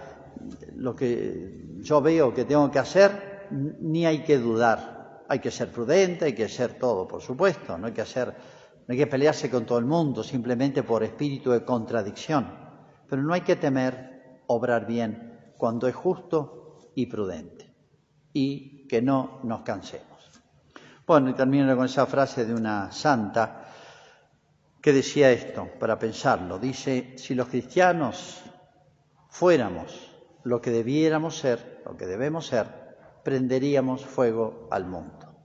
lo 0.76 0.94
que 0.94 1.80
yo 1.80 2.00
veo 2.00 2.32
que 2.32 2.44
tengo 2.44 2.70
que 2.70 2.78
hacer, 2.78 3.48
ni 3.80 4.06
hay 4.06 4.22
que 4.22 4.38
dudar. 4.38 5.24
Hay 5.28 5.40
que 5.40 5.50
ser 5.50 5.72
prudente, 5.72 6.26
hay 6.26 6.32
que 6.32 6.48
ser 6.48 6.74
todo, 6.74 7.08
por 7.08 7.20
supuesto. 7.20 7.76
No 7.76 7.88
hay 7.88 7.92
que 7.92 8.02
hacer 8.02 8.32
no 8.86 8.92
hay 8.92 8.98
que 8.98 9.08
pelearse 9.08 9.50
con 9.50 9.66
todo 9.66 9.80
el 9.80 9.84
mundo 9.84 10.22
simplemente 10.22 10.84
por 10.84 11.02
espíritu 11.02 11.50
de 11.50 11.64
contradicción, 11.64 12.56
pero 13.08 13.20
no 13.20 13.34
hay 13.34 13.40
que 13.40 13.56
temer 13.56 14.44
obrar 14.46 14.86
bien 14.86 15.54
cuando 15.56 15.88
es 15.88 15.94
justo 15.96 16.92
y 16.94 17.06
prudente 17.06 17.74
y 18.32 18.86
que 18.86 19.02
no 19.02 19.40
nos 19.42 19.62
cansemos. 19.62 20.30
Bueno, 21.04 21.30
y 21.30 21.34
termino 21.34 21.74
con 21.74 21.86
esa 21.86 22.06
frase 22.06 22.46
de 22.46 22.54
una 22.54 22.92
santa 22.92 23.65
que 24.86 24.92
decía 24.92 25.32
esto, 25.32 25.68
para 25.80 25.98
pensarlo. 25.98 26.60
Dice, 26.60 27.14
si 27.18 27.34
los 27.34 27.48
cristianos 27.48 28.40
fuéramos 29.28 30.14
lo 30.44 30.60
que 30.60 30.70
debiéramos 30.70 31.36
ser, 31.36 31.82
lo 31.84 31.96
que 31.96 32.06
debemos 32.06 32.46
ser, 32.46 32.68
prenderíamos 33.24 34.06
fuego 34.06 34.68
al 34.70 34.86
mundo, 34.86 35.42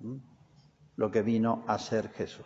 lo 0.96 1.10
que 1.10 1.24
vino 1.24 1.66
a 1.68 1.80
ser 1.80 2.10
Jesús 2.10 2.46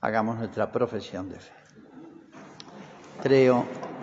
hagamos 0.00 0.38
nuestra 0.38 0.70
profesión 0.70 1.28
de 1.28 1.40
fe. 1.40 1.52
Creo 3.20 3.64